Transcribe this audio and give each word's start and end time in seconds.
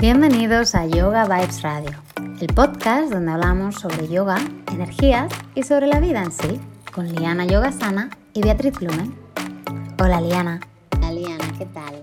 Bienvenidos 0.00 0.74
a 0.74 0.86
Yoga 0.86 1.24
Vibes 1.24 1.60
Radio, 1.60 1.90
el 2.40 2.46
podcast 2.54 3.12
donde 3.12 3.32
hablamos 3.32 3.74
sobre 3.74 4.08
yoga, 4.08 4.38
energías 4.72 5.30
y 5.54 5.62
sobre 5.62 5.88
la 5.88 6.00
vida 6.00 6.22
en 6.22 6.32
sí, 6.32 6.58
con 6.90 7.06
Liana 7.06 7.44
Yogasana 7.44 8.08
y 8.32 8.40
Beatriz 8.40 8.78
Blumen. 8.80 9.14
Hola 10.02 10.22
Liana. 10.22 10.58
Hola 10.96 11.12
Liana, 11.12 11.44
¿qué 11.58 11.66
tal? 11.66 12.02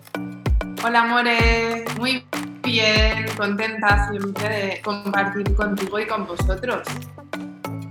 Hola 0.86 1.06
More, 1.06 1.86
muy 1.98 2.24
bien, 2.62 3.26
contenta 3.36 4.12
siempre 4.12 4.48
de 4.48 4.82
compartir 4.84 5.56
contigo 5.56 6.00
y 6.00 6.06
con 6.06 6.28
vosotros. 6.28 6.88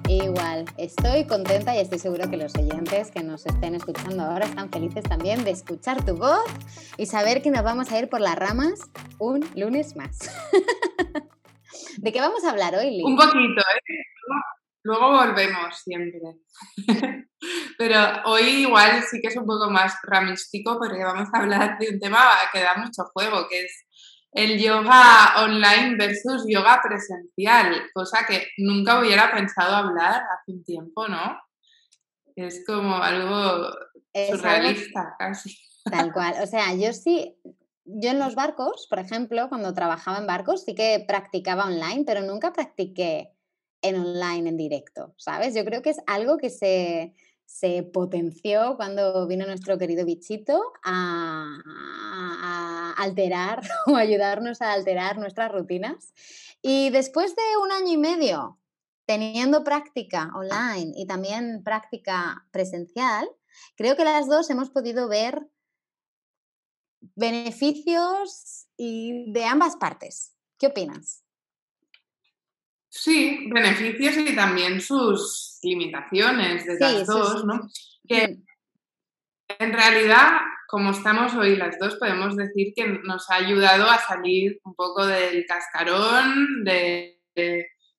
Igual, 0.09 0.66
estoy 0.78 1.27
contenta 1.27 1.74
y 1.74 1.80
estoy 1.80 1.98
segura 1.98 2.30
que 2.30 2.37
los 2.37 2.55
oyentes 2.55 3.10
que 3.10 3.24
nos 3.24 3.45
estén 3.45 3.74
escuchando 3.74 4.23
ahora 4.23 4.45
están 4.45 4.70
felices 4.70 5.02
también 5.02 5.42
de 5.42 5.51
escuchar 5.51 6.05
tu 6.05 6.16
voz 6.16 6.45
y 6.97 7.06
saber 7.06 7.42
que 7.42 7.51
nos 7.51 7.64
vamos 7.64 7.91
a 7.91 7.98
ir 7.98 8.09
por 8.09 8.20
las 8.20 8.37
ramas 8.37 8.78
un 9.19 9.45
lunes 9.56 9.97
más. 9.97 10.19
¿De 11.97 12.12
qué 12.12 12.20
vamos 12.20 12.45
a 12.45 12.50
hablar 12.50 12.77
hoy, 12.77 12.91
Liz? 12.91 13.05
Un 13.05 13.16
poquito, 13.16 13.61
¿eh? 13.61 13.95
Luego 14.84 15.11
volvemos 15.11 15.77
siempre. 15.83 16.20
Pero 17.78 17.97
hoy 18.27 18.42
igual 18.42 19.02
sí 19.02 19.20
que 19.20 19.28
es 19.28 19.36
un 19.36 19.45
poco 19.45 19.69
más 19.70 19.98
ramístico 20.05 20.78
porque 20.78 21.02
vamos 21.02 21.28
a 21.33 21.38
hablar 21.38 21.78
de 21.78 21.91
un 21.91 21.98
tema 21.98 22.20
que 22.52 22.61
da 22.61 22.77
mucho 22.77 23.02
juego, 23.12 23.48
que 23.48 23.62
es 23.62 23.86
el 24.36 24.58
yoga 24.60 25.42
online 25.42 25.96
versus 25.96 26.44
yoga 26.46 26.80
presencial, 26.82 27.90
cosa 27.94 28.27
que 28.28 28.48
nunca 28.58 29.00
hubiera 29.00 29.32
pensado 29.32 29.74
hablar 29.74 30.22
hace 30.30 30.52
un 30.52 30.62
tiempo, 30.62 31.08
¿no? 31.08 31.40
Es 32.36 32.62
como 32.66 32.96
algo 32.96 33.70
surrealista 34.14 35.16
casi. 35.19 35.58
Tal 35.91 36.12
cual. 36.12 36.34
O 36.42 36.46
sea, 36.46 36.74
yo 36.74 36.92
sí, 36.92 37.34
yo 37.84 38.11
en 38.11 38.19
los 38.19 38.34
barcos, 38.34 38.86
por 38.91 38.98
ejemplo, 38.98 39.48
cuando 39.48 39.72
trabajaba 39.72 40.19
en 40.19 40.27
barcos, 40.27 40.64
sí 40.64 40.74
que 40.74 41.02
practicaba 41.08 41.64
online, 41.64 42.05
pero 42.06 42.20
nunca 42.20 42.52
practiqué 42.52 43.33
en 43.80 43.96
online, 43.96 44.50
en 44.50 44.56
directo, 44.58 45.14
¿sabes? 45.16 45.55
Yo 45.55 45.64
creo 45.64 45.80
que 45.80 45.91
es 45.91 46.00
algo 46.06 46.36
que 46.36 46.50
se, 46.50 47.14
se 47.46 47.84
potenció 47.84 48.77
cuando 48.77 49.27
vino 49.27 49.46
nuestro 49.46 49.78
querido 49.78 50.05
bichito 50.05 50.61
a, 50.84 51.56
alterar 52.97 53.62
o 53.86 53.97
ayudarnos 53.97 54.62
a 54.62 54.72
alterar 54.72 55.19
nuestras 55.19 55.52
rutinas. 55.52 56.12
Y 56.62 56.91
después 56.91 57.34
de 57.36 57.56
un 57.62 57.72
año 57.72 57.92
y 57.92 57.98
medio 57.98 58.58
teniendo 59.06 59.62
práctica 59.62 60.33
online 60.34 60.92
y 60.97 61.06
también 61.06 61.62
práctica 61.62 62.47
presencial, 62.50 63.28
creo 63.77 63.97
que 63.97 64.05
las 64.05 64.28
dos 64.28 64.50
hemos 64.50 64.70
podido 64.70 65.08
ver 65.08 65.47
beneficios 67.14 68.67
y 68.77 69.30
de 69.33 69.44
ambas 69.44 69.77
partes. 69.77 70.34
¿Qué 70.58 70.67
opinas? 70.67 71.22
Sí, 72.89 73.48
beneficios 73.52 74.17
y 74.17 74.34
también 74.34 74.80
sus 74.80 75.58
limitaciones 75.62 76.67
de 76.67 76.78
las 76.80 77.06
dos, 77.06 77.44
¿no? 77.44 77.69
Que 78.08 78.39
en 79.48 79.72
realidad, 79.72 80.41
como 80.69 80.91
estamos 80.91 81.34
hoy 81.34 81.56
las 81.56 81.78
dos, 81.78 81.97
podemos 81.97 82.36
decir 82.36 82.72
que 82.75 82.86
nos 83.05 83.30
ha 83.30 83.36
ayudado 83.36 83.89
a 83.89 83.98
salir 83.98 84.61
un 84.64 84.75
poco 84.75 85.06
del 85.06 85.44
cascarón, 85.47 86.64
de 86.64 87.16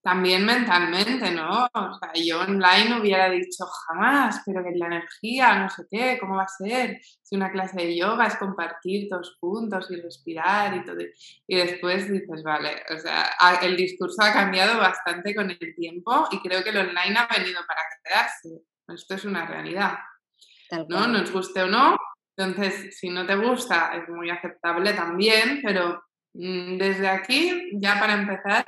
también 0.08 0.46
mentalmente, 0.46 1.32
¿no? 1.32 1.66
O 1.74 2.00
sea, 2.00 2.14
yo 2.14 2.40
online 2.40 2.98
hubiera 2.98 3.30
dicho 3.30 3.66
jamás, 3.66 4.42
pero 4.46 4.64
que 4.64 4.72
la 4.72 4.86
energía, 4.86 5.60
no 5.60 5.70
sé 5.70 5.84
qué, 5.92 6.18
¿cómo 6.18 6.38
va 6.38 6.44
a 6.44 6.48
ser? 6.48 7.02
Si 7.22 7.36
una 7.36 7.52
clase 7.52 7.82
de 7.82 7.98
yoga 7.98 8.26
es 8.26 8.38
compartir 8.38 9.10
todos 9.10 9.36
juntos 9.42 9.92
y 9.92 10.00
respirar 10.00 10.78
y 10.78 10.86
todo. 10.86 11.02
Y 11.46 11.58
después 11.58 12.10
dices, 12.10 12.42
vale, 12.42 12.84
o 12.96 12.98
sea, 12.98 13.32
el 13.62 13.76
discurso 13.76 14.22
ha 14.22 14.32
cambiado 14.32 14.80
bastante 14.80 15.36
con 15.36 15.52
el 15.52 15.76
tiempo 15.76 16.26
y 16.32 16.40
creo 16.40 16.64
que 16.64 16.70
el 16.70 16.78
online 16.78 17.18
ha 17.18 17.28
venido 17.28 17.60
para 17.68 17.82
quedarse. 18.02 18.62
Esto 18.88 19.16
es 19.16 19.26
una 19.26 19.46
realidad. 19.46 19.96
¿No? 20.90 21.08
Nos 21.08 21.32
guste 21.32 21.64
o 21.64 21.68
no. 21.68 21.98
Entonces, 22.36 22.98
si 22.98 23.10
no 23.10 23.26
te 23.26 23.36
gusta, 23.36 23.92
es 23.96 24.08
muy 24.10 24.30
aceptable 24.30 24.94
también, 24.94 25.62
pero 25.64 26.02
mm, 26.34 26.78
desde 26.78 27.08
aquí, 27.08 27.72
ya 27.74 28.00
para 28.00 28.14
empezar, 28.14 28.66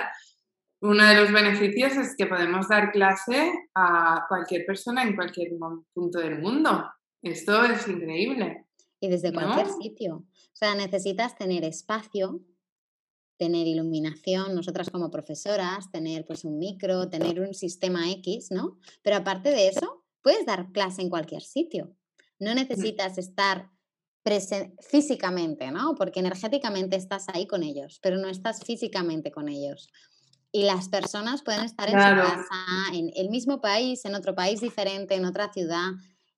uno 0.81 1.05
de 1.05 1.15
los 1.15 1.31
beneficios 1.31 1.93
es 1.97 2.15
que 2.15 2.25
podemos 2.25 2.67
dar 2.67 2.91
clase 2.91 3.51
a 3.75 4.25
cualquier 4.27 4.65
persona 4.65 5.03
en 5.03 5.15
cualquier 5.15 5.51
punto 5.93 6.19
del 6.19 6.39
mundo. 6.39 6.89
Esto 7.21 7.63
es 7.65 7.87
increíble. 7.87 8.65
Y 9.01 9.09
desde 9.09 9.33
cualquier 9.33 9.67
sitio. 9.67 10.15
O 10.15 10.55
sea, 10.55 10.75
necesitas 10.75 11.37
tener 11.37 11.63
espacio, 11.63 12.41
tener 13.37 13.67
iluminación, 13.67 14.55
nosotras 14.55 14.89
como 14.89 15.11
profesoras, 15.11 15.91
tener 15.91 16.25
pues 16.25 16.43
un 16.43 16.57
micro, 16.57 17.09
tener 17.09 17.39
un 17.39 17.53
sistema 17.53 18.09
X, 18.11 18.51
¿no? 18.51 18.77
Pero 19.01 19.17
aparte 19.17 19.49
de 19.49 19.67
eso, 19.67 19.98
puedes 20.21 20.45
dar 20.45 20.71
clase 20.71 21.01
en 21.01 21.09
cualquier 21.09 21.41
sitio. 21.41 21.95
No 22.39 22.53
necesitas 22.53 23.17
estar 23.17 23.69
físicamente, 24.81 25.71
¿no? 25.71 25.95
Porque 25.95 26.19
energéticamente 26.19 26.95
estás 26.95 27.25
ahí 27.29 27.47
con 27.47 27.63
ellos, 27.63 27.99
pero 28.01 28.17
no 28.17 28.29
estás 28.29 28.63
físicamente 28.63 29.31
con 29.31 29.49
ellos 29.49 29.89
y 30.51 30.63
las 30.63 30.89
personas 30.89 31.43
pueden 31.43 31.63
estar 31.63 31.89
en 31.89 31.99
su 31.99 32.21
casa, 32.21 32.93
en 32.93 33.11
el 33.15 33.29
mismo 33.29 33.61
país, 33.61 34.03
en 34.05 34.15
otro 34.15 34.33
país 34.33 34.61
diferente, 34.61 35.15
en 35.15 35.25
otra 35.25 35.51
ciudad. 35.53 35.91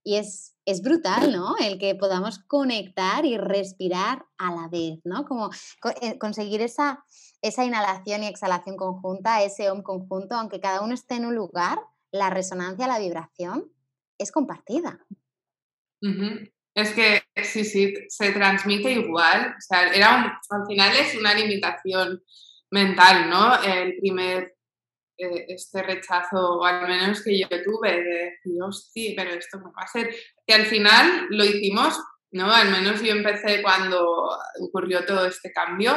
Y 0.03 0.15
es, 0.15 0.55
es 0.65 0.81
brutal, 0.81 1.31
¿no? 1.31 1.55
El 1.59 1.77
que 1.77 1.95
podamos 1.95 2.39
conectar 2.39 3.23
y 3.25 3.37
respirar 3.37 4.25
a 4.37 4.53
la 4.53 4.67
vez, 4.67 4.99
¿no? 5.03 5.25
Como 5.25 5.49
eh, 6.01 6.17
conseguir 6.17 6.61
esa, 6.61 7.05
esa 7.41 7.63
inhalación 7.63 8.23
y 8.23 8.27
exhalación 8.27 8.75
conjunta, 8.75 9.43
ese 9.43 9.69
OM 9.69 9.83
conjunto, 9.83 10.35
aunque 10.35 10.59
cada 10.59 10.81
uno 10.81 10.93
esté 10.93 11.15
en 11.15 11.25
un 11.25 11.35
lugar, 11.35 11.79
la 12.11 12.29
resonancia, 12.29 12.87
la 12.87 12.99
vibración 12.99 13.71
es 14.17 14.31
compartida. 14.31 14.99
Es 16.73 16.91
que 16.93 17.23
sí, 17.43 17.63
sí, 17.65 17.93
se 18.07 18.31
transmite 18.31 18.91
igual. 18.91 19.55
O 19.57 19.61
sea, 19.61 19.87
era 19.93 20.39
al 20.49 20.65
final 20.67 20.95
es 20.95 21.15
una 21.15 21.33
limitación 21.33 22.23
mental, 22.71 23.29
¿no? 23.29 23.61
El 23.61 23.97
primer, 23.97 24.55
eh, 25.17 25.45
este 25.49 25.83
rechazo, 25.83 26.63
al 26.63 26.87
menos 26.87 27.23
que 27.23 27.39
yo 27.39 27.47
tuve, 27.63 27.91
de 27.91 28.03
decir, 28.03 28.61
hostia, 28.63 29.13
pero 29.15 29.31
esto 29.31 29.59
no 29.59 29.71
va 29.73 29.83
a 29.83 29.87
ser. 29.87 30.15
Que 30.47 30.53
al 30.53 30.65
final 30.65 31.27
lo 31.29 31.43
hicimos, 31.43 31.99
¿no? 32.31 32.51
Al 32.51 32.71
menos 32.71 33.01
yo 33.01 33.11
empecé 33.11 33.61
cuando 33.61 34.29
ocurrió 34.59 35.05
todo 35.05 35.25
este 35.25 35.51
cambio, 35.51 35.93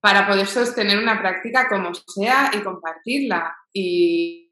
para 0.00 0.26
poder 0.26 0.46
sostener 0.46 0.98
una 0.98 1.20
práctica 1.20 1.68
como 1.68 1.94
sea 1.94 2.50
y 2.54 2.62
compartirla. 2.62 3.54
Y, 3.72 4.49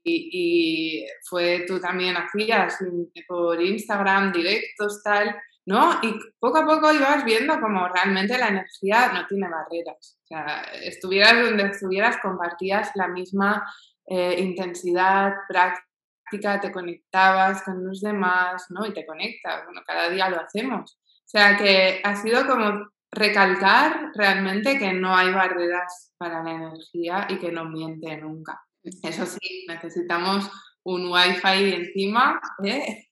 fue, 1.28 1.64
tú 1.66 1.80
también 1.80 2.16
hacías 2.16 2.78
por 3.26 3.60
Instagram, 3.60 4.32
directos, 4.32 5.02
tal, 5.02 5.36
¿no? 5.66 6.00
Y 6.02 6.14
poco 6.38 6.58
a 6.58 6.66
poco 6.66 6.92
ibas 6.92 7.24
viendo 7.24 7.60
como 7.60 7.88
realmente 7.88 8.38
la 8.38 8.48
energía 8.48 9.12
no 9.12 9.26
tiene 9.26 9.48
barreras. 9.48 10.18
O 10.22 10.26
sea, 10.26 10.62
estuvieras 10.82 11.44
donde 11.44 11.64
estuvieras, 11.64 12.16
compartías 12.22 12.90
la 12.94 13.08
misma 13.08 13.64
eh, 14.06 14.40
intensidad, 14.40 15.32
práctica, 15.46 16.60
te 16.60 16.72
conectabas 16.72 17.62
con 17.62 17.86
los 17.86 18.00
demás, 18.00 18.66
¿no? 18.70 18.86
Y 18.86 18.94
te 18.94 19.04
conectas, 19.04 19.64
bueno, 19.66 19.82
cada 19.86 20.08
día 20.08 20.30
lo 20.30 20.40
hacemos. 20.40 20.98
O 21.02 21.28
sea, 21.30 21.56
que 21.58 22.00
ha 22.02 22.16
sido 22.16 22.46
como 22.46 22.88
recalcar 23.12 24.12
realmente 24.14 24.78
que 24.78 24.92
no 24.92 25.14
hay 25.14 25.32
barreras 25.32 26.14
para 26.18 26.42
la 26.42 26.52
energía 26.52 27.26
y 27.28 27.38
que 27.38 27.52
no 27.52 27.66
miente 27.66 28.16
nunca. 28.16 28.60
Eso 29.02 29.26
sí, 29.26 29.66
necesitamos 29.68 30.50
un 30.84 31.10
wifi 31.10 31.74
encima 31.74 32.40
¿eh? 32.64 33.08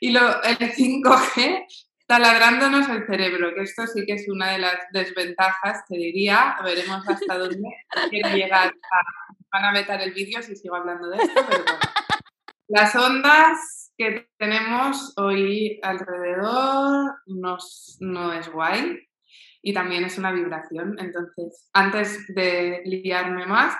y 0.00 0.10
lo, 0.10 0.42
el 0.42 0.58
5G 0.58 1.66
taladrándonos 2.06 2.88
el 2.88 3.06
cerebro, 3.06 3.54
que 3.54 3.62
esto 3.62 3.86
sí 3.86 4.04
que 4.06 4.14
es 4.14 4.28
una 4.28 4.52
de 4.52 4.58
las 4.58 4.78
desventajas, 4.92 5.84
te 5.88 5.96
diría, 5.96 6.56
veremos 6.62 7.06
hasta 7.08 7.36
dónde 7.36 7.68
llegar. 8.32 8.72
van 9.52 9.64
a 9.64 9.72
vetar 9.72 10.00
el 10.00 10.12
vídeo 10.12 10.40
si 10.42 10.54
sigo 10.54 10.76
hablando 10.76 11.08
de 11.08 11.16
esto, 11.16 11.40
pero 11.48 11.64
bueno. 11.64 11.78
Las 12.68 12.94
ondas 12.96 13.92
que 13.96 14.28
tenemos 14.38 15.14
hoy 15.16 15.78
alrededor 15.82 17.14
nos, 17.26 17.96
no 18.00 18.32
es 18.32 18.48
guay 18.48 18.98
y 19.62 19.72
también 19.72 20.04
es 20.04 20.18
una 20.18 20.32
vibración. 20.32 20.96
Entonces, 20.98 21.68
antes 21.72 22.26
de 22.34 22.82
liarme 22.84 23.46
más, 23.46 23.76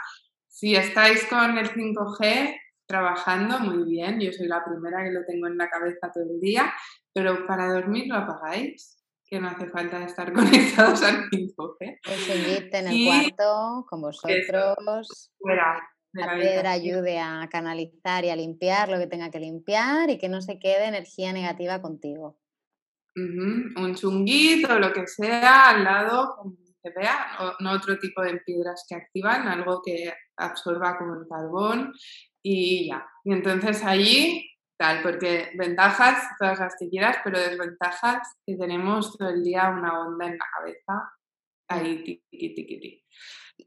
si 0.57 0.75
estáis 0.75 1.27
con 1.27 1.59
el 1.59 1.69
5G, 1.69 2.59
trabajando 2.87 3.59
muy 3.59 3.85
bien, 3.85 4.19
yo 4.19 4.33
soy 4.33 4.47
la 4.47 4.65
primera 4.65 5.05
que 5.05 5.11
lo 5.11 5.23
tengo 5.27 5.49
en 5.49 5.59
la 5.59 5.69
cabeza 5.69 6.11
todo 6.11 6.25
el 6.25 6.41
día, 6.41 6.73
pero 7.13 7.47
para 7.47 7.71
dormir 7.71 8.07
lo 8.07 8.15
apagáis, 8.15 9.05
que 9.27 9.39
no 9.39 9.49
hace 9.49 9.69
falta 9.69 10.03
estar 10.03 10.33
conectados 10.33 11.03
al 11.03 11.29
5G. 11.29 11.99
Pues 12.03 12.71
en 12.73 12.87
el 12.87 13.05
cuarto 13.05 13.87
con 13.87 14.01
vosotros. 14.01 15.31
la 16.13 16.35
piedra 16.37 16.71
ayude 16.71 17.21
a 17.21 17.47
canalizar 17.53 18.25
y 18.25 18.31
a 18.31 18.37
limpiar 18.37 18.89
lo 18.89 18.99
que 18.99 19.09
tenga 19.09 19.31
que 19.31 19.41
limpiar 19.41 20.09
y 20.09 20.17
que 20.17 20.31
no 20.31 20.41
se 20.41 20.59
quede 20.59 20.87
energía 20.87 21.35
negativa 21.35 21.83
contigo. 21.83 22.39
Un 23.15 23.95
chunguito 23.95 24.73
o 24.73 24.79
lo 24.79 24.91
que 24.95 25.07
sea 25.07 25.69
al 25.69 25.85
lado, 25.85 26.57
PCBA, 26.83 27.37
o, 27.41 27.63
no 27.63 27.73
otro 27.73 27.99
tipo 27.99 28.23
de 28.23 28.39
piedras 28.39 28.87
que 28.89 28.95
activan, 28.95 29.49
algo 29.49 29.83
que 29.85 30.15
absorba 30.37 30.99
como 30.99 31.15
el 31.15 31.29
carbón 31.29 31.93
y 32.43 32.89
ya. 32.89 33.07
Y 33.25 33.33
entonces 33.33 33.83
allí, 33.85 34.49
tal, 34.79 35.03
porque 35.03 35.51
ventajas, 35.57 36.23
todas 36.39 36.61
las 36.61 36.75
que 36.79 36.89
quieras, 36.89 37.19
pero 37.25 37.39
desventajas 37.39 38.37
que 38.47 38.57
tenemos 38.57 39.17
todo 39.17 39.31
el 39.31 39.43
día 39.43 39.71
una 39.71 40.07
onda 40.07 40.27
en 40.27 40.39
la 40.39 40.45
cabeza, 40.57 41.13
ahí, 41.69 42.05
tiqui, 42.05 42.55
tiqui, 42.55 42.81
tiqui. 42.81 43.05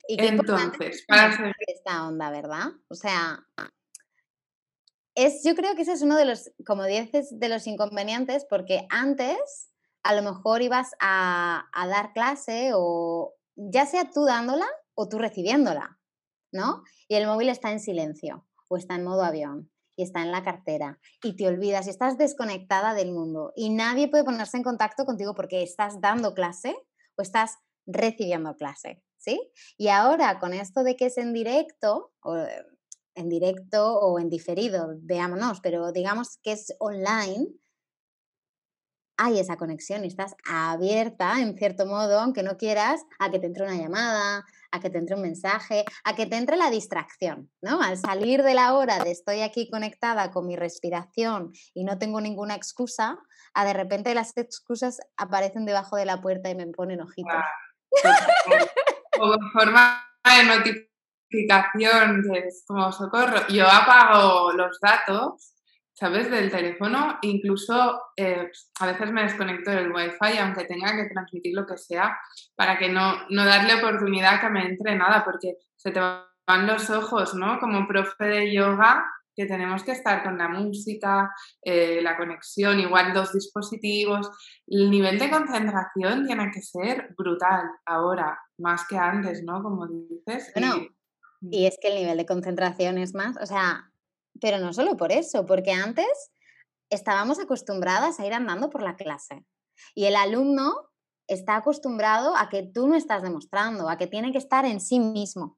Y 0.07 0.18
qué 0.18 0.27
entonces, 0.27 1.04
para 1.07 1.25
hacer... 1.25 1.54
esta 1.68 2.07
onda, 2.07 2.30
¿verdad? 2.30 2.68
O 2.89 2.95
sea, 2.95 3.39
es, 5.15 5.44
yo 5.44 5.56
creo 5.56 5.75
que 5.75 5.81
ese 5.81 5.94
es 5.94 6.01
uno 6.01 6.15
de 6.15 6.25
los, 6.25 6.51
como 6.65 6.86
dices, 6.86 7.39
de 7.39 7.50
los 7.50 7.68
inconvenientes, 7.68 8.45
porque 8.50 8.86
antes 8.89 9.72
a 10.04 10.13
lo 10.13 10.22
mejor 10.22 10.62
ibas 10.62 10.92
a, 11.01 11.68
a 11.74 11.88
dar 11.88 12.13
clase 12.13 12.72
o 12.74 13.33
ya 13.56 13.86
sea 13.86 14.10
tú 14.12 14.24
dándola 14.24 14.65
o 14.94 15.10
tú 15.10 15.18
recibiéndola, 15.18 15.99
¿no? 16.51 16.84
Y 17.07 17.16
el 17.16 17.28
móvil 17.28 17.50
está 17.50 17.72
en 17.72 17.80
silencio 17.80 18.48
o 18.69 18.78
está 18.78 18.96
en 18.96 19.04
modo 19.04 19.24
avión 19.24 19.72
y 19.96 20.04
está 20.04 20.22
en 20.22 20.31
la 20.31 20.44
cartera 20.44 21.00
y 21.24 21.36
te 21.36 21.48
olvidas 21.48 21.88
y 21.88 21.90
estás 21.90 22.18
desconectada 22.18 22.94
del 22.94 23.12
mundo 23.12 23.51
y 23.56 23.69
nadie 23.69 24.07
puede 24.07 24.24
ponerse 24.24 24.57
en 24.57 24.63
contacto 24.63 25.06
contigo 25.06 25.36
porque 25.36 25.62
estás 25.62 26.00
dando 26.00 26.34
clase 26.34 26.75
o 27.18 27.22
estás 27.22 27.57
recibiendo 27.86 28.56
clase, 28.56 29.04
¿sí? 29.18 29.51
Y 29.78 29.90
ahora 29.90 30.40
con 30.40 30.54
esto 30.54 30.84
de 30.84 30.96
que 30.96 31.07
es 31.07 31.18
en 31.18 31.34
directo 31.34 32.13
o 32.22 32.38
en 33.16 33.30
directo 33.30 34.00
o 34.00 34.19
en 34.19 34.30
diferido, 34.30 34.96
veámonos, 35.01 35.60
pero 35.60 35.92
digamos 35.92 36.38
que 36.44 36.54
es 36.54 36.74
online, 36.80 37.48
hay 39.19 39.38
esa 39.38 39.57
conexión 39.57 40.06
y 40.06 40.07
estás 40.07 40.33
abierta, 40.50 41.42
en 41.42 41.57
cierto 41.57 41.86
modo, 41.86 42.21
aunque 42.21 42.42
no 42.42 42.56
quieras, 42.56 43.06
a 43.19 43.30
que 43.30 43.39
te 43.39 43.48
entre 43.48 43.66
una 43.66 43.75
llamada, 43.75 44.45
a 44.71 44.80
que 44.80 44.89
te 44.89 44.98
entre 44.98 45.18
un 45.18 45.21
mensaje, 45.21 45.83
a 46.06 46.16
que 46.16 46.25
te 46.25 46.38
entre 46.38 46.56
la 46.56 46.69
distracción, 46.69 47.51
¿no? 47.62 47.81
Al 47.81 47.98
salir 47.98 48.44
de 48.44 48.54
la 48.54 48.74
hora 48.74 49.04
de 49.04 49.12
estoy 49.12 49.42
aquí 49.42 49.69
conectada 49.69 50.31
con 50.31 50.48
mi 50.48 50.56
respiración 50.56 51.51
y 51.74 51.83
no 51.83 51.98
tengo 52.00 52.21
ninguna 52.21 52.56
excusa, 52.56 53.19
a 53.54 53.66
de 53.66 53.74
repente 53.74 54.16
las 54.16 54.36
excusas 54.38 55.00
aparecen 55.18 55.65
debajo 55.65 55.98
de 55.98 56.06
la 56.06 56.22
puerta 56.22 56.50
y 56.50 56.56
me 56.56 56.68
ponen 56.68 57.01
ojitos. 57.01 57.33
Como 59.18 59.36
forma 59.51 60.01
de 60.24 60.44
notificación, 60.45 62.24
es 62.36 62.63
como 62.65 62.89
socorro. 62.94 63.45
Yo 63.50 63.68
apago 63.68 64.54
los 64.54 64.80
datos 64.80 65.59
¿sabes? 66.00 66.31
Del 66.31 66.50
teléfono, 66.50 67.18
incluso 67.22 68.01
eh, 68.16 68.50
a 68.80 68.88
veces 68.88 69.12
me 69.12 69.24
desconecto 69.24 69.69
del 69.72 69.92
wifi, 69.92 70.38
aunque 70.40 70.63
tenga 70.63 70.96
que 70.96 71.10
transmitir 71.10 71.54
lo 71.54 71.66
que 71.66 71.78
sea, 71.78 72.18
para 72.56 72.78
que 72.78 72.88
no, 72.88 73.28
no 73.30 73.46
darle 73.46 73.75
oportunidad 73.75 74.36
a 74.36 74.40
que 74.40 74.50
me 74.50 74.66
entre 74.66 74.96
nada, 74.96 75.25
porque 75.25 75.57
se 75.75 75.92
te 75.92 76.00
van 76.00 76.68
los 76.68 76.90
ojos, 76.90 77.36
¿no? 77.36 77.60
Como 77.60 77.86
profe 77.86 78.24
de 78.24 78.54
yoga, 78.54 79.04
que 79.36 79.46
tenemos 79.46 79.84
que 79.84 79.92
estar 79.92 80.24
con 80.24 80.38
la 80.38 80.48
música, 80.48 81.34
eh, 81.62 82.00
la 82.01 82.16
conexión, 82.16 82.80
igual 82.80 83.13
dos 83.13 83.34
dispositivos. 83.34 84.30
El 84.68 84.90
nivel 84.90 85.19
de 85.19 85.30
concentración 85.30 86.25
tiene 86.25 86.50
que 86.51 86.62
ser 86.62 87.13
brutal 87.18 87.63
ahora, 87.86 88.40
más 88.57 88.88
que 88.88 88.98
antes, 88.98 89.44
¿no? 89.44 89.62
Como 89.62 89.86
dices. 89.86 90.50
Bueno, 90.56 90.88
y 91.42 91.66
es 91.66 91.78
que 91.81 91.90
el 91.90 91.96
nivel 91.96 92.18
de 92.18 92.25
concentración 92.25 92.98
es 92.98 93.13
más, 93.13 93.38
o 93.42 93.46
sea, 93.46 93.88
pero 94.41 94.57
no 94.59 94.74
solo 94.74 94.97
por 94.97 95.12
eso, 95.12 95.45
porque 95.45 95.71
antes 95.71 96.31
estábamos 96.89 97.39
acostumbradas 97.39 98.19
a 98.19 98.25
ir 98.25 98.33
andando 98.33 98.69
por 98.69 98.81
la 98.81 98.95
clase 98.95 99.45
y 99.95 100.06
el 100.06 100.15
alumno 100.15 100.74
está 101.27 101.57
acostumbrado 101.57 102.36
a 102.36 102.50
que 102.50 102.63
tú 102.63 102.88
no 102.88 102.95
estás 102.95 103.21
demostrando, 103.21 103.89
a 103.89 103.97
que 103.97 104.07
tiene 104.07 104.31
que 104.31 104.39
estar 104.39 104.65
en 104.65 104.81
sí 104.81 105.00
mismo, 105.00 105.57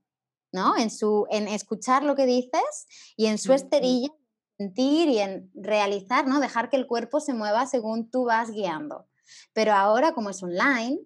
¿no? 0.52 0.78
En, 0.78 0.90
su, 0.90 1.26
en 1.30 1.48
escuchar 1.48 2.04
lo 2.04 2.16
que 2.16 2.26
dices 2.26 3.14
y 3.16 3.28
en 3.28 3.38
su 3.38 3.54
esterilla 3.54 4.10
sentir 4.58 5.10
y 5.10 5.20
en 5.20 5.50
realizar, 5.56 6.28
¿no? 6.28 6.40
Dejar 6.40 6.70
que 6.70 6.78
el 6.78 6.86
cuerpo 6.86 7.20
se 7.20 7.34
mueva 7.34 7.66
según 7.66 8.12
tú 8.12 8.26
vas 8.26 8.52
guiando. 8.52 9.08
Pero 9.54 9.74
ahora, 9.74 10.14
como 10.14 10.30
es 10.30 10.44
online, 10.44 11.00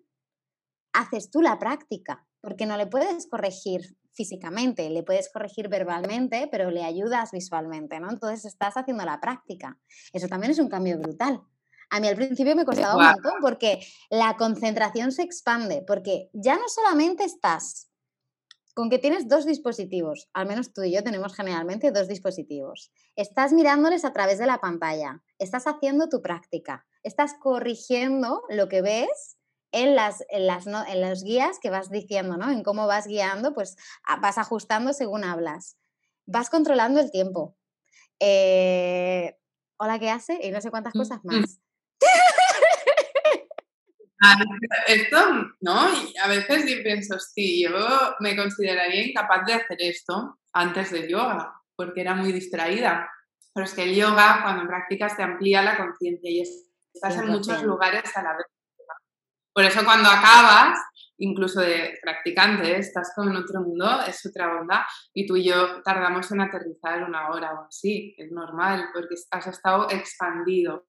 haces 0.94 1.30
tú 1.30 1.42
la 1.42 1.58
práctica, 1.58 2.28
porque 2.42 2.66
no 2.66 2.76
le 2.76 2.88
puedes 2.88 3.28
corregir 3.28 3.98
físicamente, 4.16 4.90
le 4.90 5.04
puedes 5.04 5.30
corregir 5.30 5.68
verbalmente, 5.68 6.48
pero 6.52 6.72
le 6.72 6.84
ayudas 6.84 7.32
visualmente, 7.32 8.00
¿no? 8.00 8.10
Entonces 8.10 8.46
estás 8.46 8.78
haciendo 8.78 9.06
la 9.06 9.20
práctica. 9.20 9.78
Eso 10.14 10.28
también 10.28 10.52
es 10.52 10.60
un 10.60 10.70
cambio 10.70 10.98
brutal. 10.98 11.42
A 11.92 12.00
mí 12.00 12.08
al 12.08 12.16
principio 12.16 12.56
me 12.56 12.66
costaba 12.66 12.96
un 12.96 13.06
montón 13.06 13.34
porque 13.42 13.86
la 14.10 14.36
concentración 14.38 15.12
se 15.12 15.22
expande, 15.22 15.84
porque 15.86 16.30
ya 16.34 16.56
no 16.56 16.68
solamente 16.68 17.24
estás 17.24 17.92
con 18.74 18.90
que 18.90 19.00
tienes 19.00 19.30
dos 19.30 19.46
dispositivos, 19.46 20.30
al 20.34 20.48
menos 20.48 20.74
tú 20.74 20.84
y 20.84 20.94
yo 20.94 21.02
tenemos 21.02 21.34
generalmente 21.34 21.92
dos 21.92 22.10
dispositivos. 22.10 22.92
Estás 23.16 23.54
mirándoles 23.54 24.04
a 24.04 24.12
través 24.12 24.38
de 24.38 24.48
la 24.48 24.60
pantalla, 24.60 25.24
estás 25.40 25.66
haciendo 25.66 26.10
tu 26.10 26.22
práctica, 26.22 26.86
estás 27.02 27.36
corrigiendo 27.40 28.44
lo 28.50 28.68
que 28.68 28.82
ves 28.82 29.38
en 29.76 29.94
las, 29.94 30.24
en 30.30 30.48
las, 30.48 30.68
en 30.68 31.02
las 31.02 31.24
guías 31.26 31.60
que 31.60 31.70
vas 31.70 31.92
diciendo, 31.92 32.38
¿no? 32.38 32.50
En 32.50 32.64
cómo 32.64 32.88
vas 32.88 33.08
guiando, 33.08 33.54
pues 33.54 33.76
vas 34.22 34.38
ajustando 34.38 34.94
según 34.94 35.26
hablas. 35.26 35.78
Vas 36.26 36.50
controlando 36.50 37.02
el 37.02 37.12
tiempo. 37.12 37.58
Eh, 38.22 39.36
hola, 39.76 40.00
¿qué 40.00 40.10
hace? 40.10 40.40
Y 40.42 40.52
no 40.52 40.62
sé 40.62 40.72
cuántas 40.72 40.96
mm, 40.96 40.98
cosas 40.98 41.20
mm. 41.24 41.28
más. 41.28 41.60
Ah, 44.24 44.38
esto, 44.88 45.18
¿no? 45.60 45.94
Y 45.94 46.18
a 46.24 46.30
veces 46.30 46.66
yo 46.66 46.82
pienso, 46.82 47.20
sí, 47.20 47.62
yo 47.62 47.70
me 48.22 48.36
consideraría 48.38 49.08
incapaz 49.08 49.46
de 49.46 49.54
hacer 49.56 49.78
esto 49.82 50.40
antes 50.54 50.92
del 50.92 51.10
yoga, 51.10 51.54
porque 51.76 52.00
era 52.00 52.16
muy 52.16 52.32
distraída. 52.32 53.12
Pero 53.54 53.66
es 53.66 53.74
que 53.74 53.84
el 53.84 53.94
yoga, 53.94 54.40
cuando 54.42 54.66
practicas, 54.68 55.18
te 55.18 55.24
amplía 55.24 55.62
la 55.62 55.76
conciencia 55.78 56.32
y 56.32 56.42
estás 56.42 57.18
en 57.18 57.28
muchos 57.28 57.62
lugares 57.64 58.16
a 58.16 58.24
la 58.24 58.38
vez. 58.38 58.55
Por 59.56 59.64
eso 59.64 59.86
cuando 59.86 60.10
acabas, 60.10 60.78
incluso 61.18 61.62
de 61.62 61.98
practicante, 62.02 62.78
estás 62.78 63.14
con 63.16 63.34
otro 63.38 63.62
mundo, 63.62 64.02
es 64.06 64.26
otra 64.26 64.60
onda, 64.60 64.86
y 65.14 65.26
tú 65.26 65.38
y 65.38 65.46
yo 65.46 65.82
tardamos 65.82 66.30
en 66.34 66.42
aterrizar 66.42 67.02
una 67.04 67.30
hora 67.30 67.54
o 67.54 67.66
así, 67.66 68.14
es 68.18 68.34
normal, 68.34 68.90
porque 68.94 69.16
has 69.32 69.48
estado 69.48 69.90
expandido, 69.90 70.88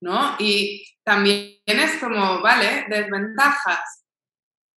¿no? 0.00 0.36
Y 0.38 0.86
también 1.04 1.60
es 1.66 1.98
como, 2.00 2.40
vale, 2.40 2.86
desventajas, 2.88 4.06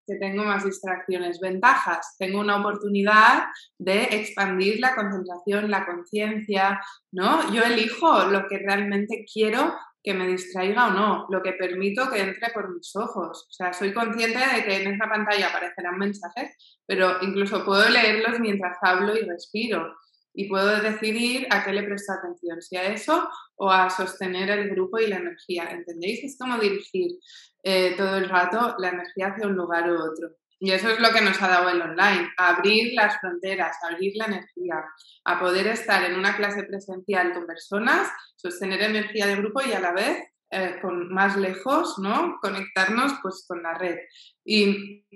que 0.09 0.17
tengo 0.17 0.43
más 0.43 0.65
distracciones, 0.65 1.39
ventajas, 1.39 2.17
tengo 2.19 2.41
una 2.41 2.57
oportunidad 2.57 3.45
de 3.79 4.03
expandir 4.11 4.81
la 4.81 4.97
concentración, 4.97 5.71
la 5.71 5.87
conciencia, 5.87 6.81
¿no? 7.13 7.53
Yo 7.53 7.63
elijo 7.63 8.25
lo 8.25 8.49
que 8.49 8.59
realmente 8.59 9.25
quiero 9.33 9.73
que 10.03 10.15
me 10.15 10.27
distraiga 10.27 10.89
o 10.89 10.91
no, 10.93 11.27
lo 11.29 11.43
que 11.43 11.53
permito 11.53 12.11
que 12.11 12.21
entre 12.21 12.51
por 12.53 12.75
mis 12.75 12.95
ojos. 12.97 13.47
O 13.49 13.53
sea, 13.53 13.73
soy 13.73 13.93
consciente 13.93 14.39
de 14.39 14.65
que 14.65 14.83
en 14.83 14.93
esta 14.93 15.09
pantalla 15.09 15.49
aparecerán 15.49 15.99
mensajes, 15.99 16.57
pero 16.87 17.19
incluso 17.23 17.65
puedo 17.65 17.89
leerlos 17.89 18.41
mientras 18.41 18.79
hablo 18.83 19.17
y 19.17 19.23
respiro. 19.23 19.95
Y 20.33 20.49
puedo 20.49 20.81
decidir 20.81 21.49
a 21.51 21.65
qué 21.65 21.73
le 21.73 21.83
presto 21.83 22.13
atención, 22.13 22.63
si 22.63 22.77
a 22.77 22.93
eso 22.93 23.29
o 23.57 23.71
a 23.71 23.91
sostener 23.91 24.49
el 24.51 24.71
grupo 24.71 24.99
y 24.99 25.09
la 25.09 25.17
energía. 25.17 25.65
¿Entendéis? 25.71 26.23
Es 26.23 26.39
como 26.39 26.57
dirigir 26.59 27.19
eh, 27.65 27.95
todo 27.97 28.17
el 28.17 28.29
rato 28.29 28.77
la 28.79 28.91
energía 28.91 29.29
hacia 29.29 29.49
un 29.49 29.55
lugar 29.55 29.91
u 29.91 29.97
otro. 29.97 30.40
Y 30.63 30.73
eso 30.73 30.91
es 30.91 31.01
lo 31.01 31.11
que 31.11 31.23
nos 31.23 31.41
ha 31.41 31.49
dado 31.49 31.71
el 31.71 31.81
online, 31.81 32.31
abrir 32.37 32.93
las 32.95 33.19
fronteras, 33.19 33.79
abrir 33.83 34.13
la 34.17 34.27
energía, 34.27 34.85
a 35.25 35.41
poder 35.41 35.67
estar 35.69 36.05
en 36.05 36.19
una 36.19 36.37
clase 36.37 36.65
presencial 36.65 37.33
con 37.33 37.47
personas, 37.47 38.09
sostener 38.37 38.83
energía 38.83 39.27
de 39.27 39.37
grupo 39.37 39.63
y 39.63 39.73
a 39.73 39.81
la 39.81 39.93
vez 39.93 40.19
eh, 40.51 40.77
con 40.83 41.13
más 41.15 41.37
lejos, 41.39 41.99
¿no? 41.99 42.39
Conectarnos 42.43 43.15
pues 43.23 43.47
con 43.49 43.63
la 43.63 43.73
red. 43.73 43.97
Y 44.45 45.07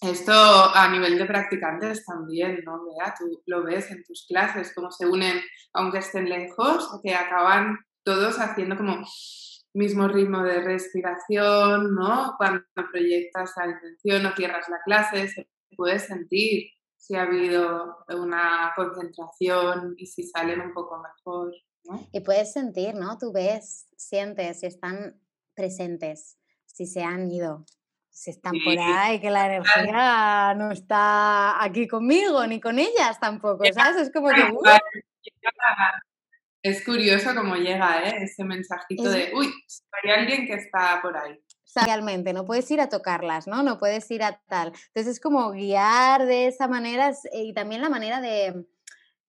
esto 0.00 0.32
a 0.32 0.88
nivel 0.88 1.18
de 1.18 1.26
practicantes 1.26 2.04
también, 2.06 2.62
¿no? 2.64 2.80
Vea, 2.86 3.14
tú 3.18 3.42
lo 3.44 3.64
ves 3.64 3.90
en 3.90 4.02
tus 4.02 4.26
clases, 4.26 4.72
cómo 4.74 4.90
se 4.90 5.06
unen, 5.06 5.42
aunque 5.74 5.98
estén 5.98 6.28
lejos, 6.28 6.88
que 7.02 7.14
acaban 7.14 7.78
todos 8.02 8.38
haciendo 8.38 8.76
como 8.76 9.04
mismo 9.74 10.08
ritmo 10.08 10.42
de 10.42 10.60
respiración, 10.60 11.94
¿no? 11.94 12.34
Cuando 12.38 12.64
proyectas 12.90 13.52
la 13.56 13.66
intención 13.66 14.26
o 14.26 14.34
cierras 14.34 14.68
la 14.68 14.80
clase, 14.84 15.28
se 15.28 15.48
puede 15.76 15.98
sentir 15.98 16.70
si 16.96 17.16
ha 17.16 17.22
habido 17.22 17.98
una 18.08 18.72
concentración 18.74 19.94
y 19.98 20.06
si 20.06 20.22
salen 20.22 20.60
un 20.60 20.72
poco 20.72 21.02
mejor. 21.02 21.52
¿no? 21.84 22.06
Y 22.12 22.20
puedes 22.20 22.52
sentir, 22.52 22.94
¿no? 22.94 23.18
Tú 23.18 23.32
ves, 23.32 23.88
sientes 23.96 24.60
si 24.60 24.66
están 24.66 25.20
presentes, 25.54 26.38
si 26.64 26.86
se 26.86 27.02
han 27.02 27.30
ido, 27.30 27.66
si 28.08 28.30
están 28.30 28.54
por 28.64 28.78
ahí, 28.78 29.20
que 29.20 29.30
la 29.30 29.46
energía 29.46 30.54
no 30.56 30.70
está 30.70 31.62
aquí 31.62 31.86
conmigo 31.88 32.46
ni 32.46 32.60
con 32.60 32.78
ellas 32.78 33.18
tampoco, 33.20 33.64
¿sabes? 33.74 34.02
Es 34.02 34.12
como 34.12 34.28
que 34.28 34.42
es 36.64 36.82
curioso 36.82 37.34
cómo 37.36 37.56
llega 37.56 38.08
¿eh? 38.08 38.22
ese 38.22 38.42
mensajito 38.42 39.10
de, 39.10 39.32
uy, 39.36 39.52
hay 40.02 40.10
alguien 40.10 40.46
que 40.46 40.54
está 40.54 40.98
por 41.02 41.14
ahí. 41.14 41.38
realmente, 41.84 42.32
no 42.32 42.46
puedes 42.46 42.70
ir 42.70 42.80
a 42.80 42.88
tocarlas, 42.88 43.46
¿no? 43.46 43.62
No 43.62 43.78
puedes 43.78 44.10
ir 44.10 44.22
a 44.22 44.40
tal. 44.48 44.68
Entonces 44.68 45.08
es 45.08 45.20
como 45.20 45.50
guiar 45.50 46.24
de 46.24 46.46
esa 46.46 46.66
manera 46.66 47.12
y 47.34 47.52
también 47.52 47.82
la 47.82 47.90
manera 47.90 48.22
de, 48.22 48.66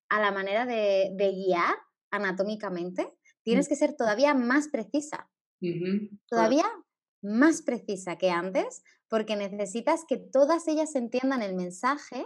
a 0.08 0.22
la 0.22 0.32
manera 0.32 0.66
de, 0.66 1.14
guiar 1.18 1.76
anatómicamente, 2.10 3.14
tienes 3.44 3.68
que 3.68 3.76
ser 3.76 3.98
todavía 3.98 4.34
más 4.34 4.70
precisa. 4.70 5.30
Todavía 6.30 6.66
más 7.22 7.64
precisa 7.64 8.18
que 8.18 8.30
antes, 8.32 8.82
porque 9.10 9.36
necesitas 9.36 10.06
que 10.08 10.16
todas 10.16 10.70
ellas 10.70 10.96
entiendan 10.96 11.42
el 11.42 11.54
mensaje 11.54 12.26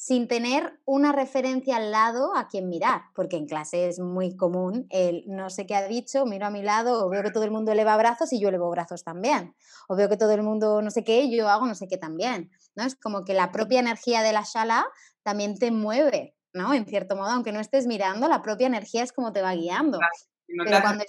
sin 0.00 0.28
tener 0.28 0.80
una 0.86 1.12
referencia 1.12 1.76
al 1.76 1.90
lado 1.90 2.34
a 2.34 2.48
quien 2.48 2.70
mirar, 2.70 3.02
porque 3.14 3.36
en 3.36 3.44
clase 3.44 3.86
es 3.86 4.00
muy 4.00 4.34
común 4.34 4.86
el 4.88 5.24
no 5.26 5.50
sé 5.50 5.66
qué 5.66 5.74
ha 5.74 5.86
dicho, 5.86 6.24
miro 6.24 6.46
a 6.46 6.50
mi 6.50 6.62
lado, 6.62 7.04
o 7.04 7.10
veo 7.10 7.22
que 7.22 7.30
todo 7.30 7.44
el 7.44 7.50
mundo 7.50 7.70
eleva 7.70 7.98
brazos 7.98 8.32
y 8.32 8.40
yo 8.40 8.48
elevo 8.48 8.70
brazos 8.70 9.04
también, 9.04 9.54
o 9.88 9.96
veo 9.96 10.08
que 10.08 10.16
todo 10.16 10.32
el 10.32 10.42
mundo 10.42 10.80
no 10.80 10.90
sé 10.90 11.04
qué 11.04 11.28
yo 11.30 11.50
hago 11.50 11.66
no 11.66 11.74
sé 11.74 11.86
qué 11.86 11.98
también, 11.98 12.50
¿no? 12.74 12.84
Es 12.84 12.96
como 12.96 13.26
que 13.26 13.34
la 13.34 13.52
propia 13.52 13.78
energía 13.78 14.22
de 14.22 14.32
la 14.32 14.42
shala 14.42 14.86
también 15.22 15.58
te 15.58 15.70
mueve, 15.70 16.34
¿no? 16.54 16.72
En 16.72 16.86
cierto 16.86 17.14
modo, 17.14 17.28
aunque 17.32 17.52
no 17.52 17.60
estés 17.60 17.86
mirando, 17.86 18.26
la 18.26 18.40
propia 18.40 18.68
energía 18.68 19.02
es 19.02 19.12
como 19.12 19.34
te 19.34 19.42
va 19.42 19.54
guiando. 19.54 19.98
Pero 20.46 20.80
cuando, 20.80 21.04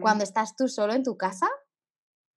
cuando 0.00 0.24
estás 0.24 0.56
tú 0.56 0.66
solo 0.66 0.92
en 0.92 1.04
tu 1.04 1.16
casa, 1.16 1.46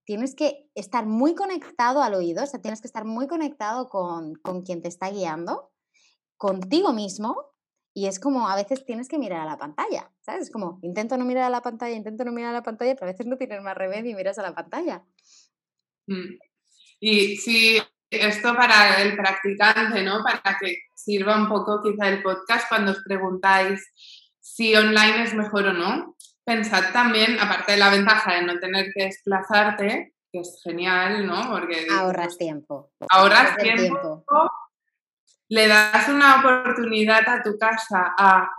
tienes 0.09 0.33
que 0.33 0.67
estar 0.73 1.05
muy 1.05 1.35
conectado 1.35 2.01
al 2.01 2.15
oído, 2.15 2.43
o 2.43 2.47
sea, 2.47 2.59
tienes 2.59 2.81
que 2.81 2.87
estar 2.87 3.05
muy 3.05 3.27
conectado 3.27 3.89
con, 3.89 4.33
con 4.41 4.63
quien 4.63 4.81
te 4.81 4.87
está 4.87 5.11
guiando, 5.11 5.69
contigo 6.35 6.93
mismo, 6.93 7.53
y 7.93 8.07
es 8.07 8.19
como 8.19 8.49
a 8.49 8.55
veces 8.55 8.83
tienes 8.85 9.07
que 9.07 9.19
mirar 9.19 9.41
a 9.41 9.45
la 9.45 9.59
pantalla, 9.59 10.11
¿sabes? 10.21 10.45
Es 10.45 10.51
como 10.51 10.79
intento 10.81 11.15
no 11.15 11.25
mirar 11.25 11.43
a 11.43 11.51
la 11.51 11.61
pantalla, 11.61 11.95
intento 11.95 12.25
no 12.25 12.31
mirar 12.31 12.49
a 12.49 12.53
la 12.53 12.63
pantalla, 12.63 12.95
pero 12.95 13.05
a 13.05 13.11
veces 13.11 13.27
no 13.27 13.37
tienes 13.37 13.61
más 13.61 13.77
remedio 13.77 14.09
y 14.09 14.15
miras 14.15 14.39
a 14.39 14.41
la 14.41 14.55
pantalla. 14.55 15.03
Mm. 16.07 16.39
Y 17.01 17.37
si 17.37 17.79
esto 18.09 18.55
para 18.55 19.03
el 19.03 19.15
practicante, 19.15 20.01
¿no? 20.01 20.23
Para 20.23 20.57
que 20.57 20.75
sirva 20.95 21.37
un 21.37 21.47
poco 21.47 21.83
quizá 21.83 22.09
el 22.09 22.23
podcast 22.23 22.67
cuando 22.67 22.93
os 22.93 23.03
preguntáis 23.05 23.79
si 24.39 24.75
online 24.75 25.21
es 25.21 25.35
mejor 25.35 25.67
o 25.67 25.73
no 25.73 26.15
pensad 26.49 26.91
también, 26.91 27.39
aparte 27.39 27.73
de 27.73 27.77
la 27.77 27.91
ventaja 27.91 28.33
de 28.33 28.41
no 28.41 28.59
tener 28.59 28.91
que 28.91 29.05
desplazarte, 29.05 30.15
que 30.31 30.39
es 30.39 30.59
genial, 30.63 31.27
¿no? 31.27 31.47
Porque 31.51 31.85
ahorras 31.91 32.37
tiempo. 32.37 32.91
Ahorras 33.07 33.55
tiempo, 33.57 34.25
Le 35.49 35.67
das 35.67 36.09
una 36.09 36.39
oportunidad 36.39 37.27
a 37.29 37.43
tu 37.43 37.57
casa 37.57 38.15
a, 38.17 38.49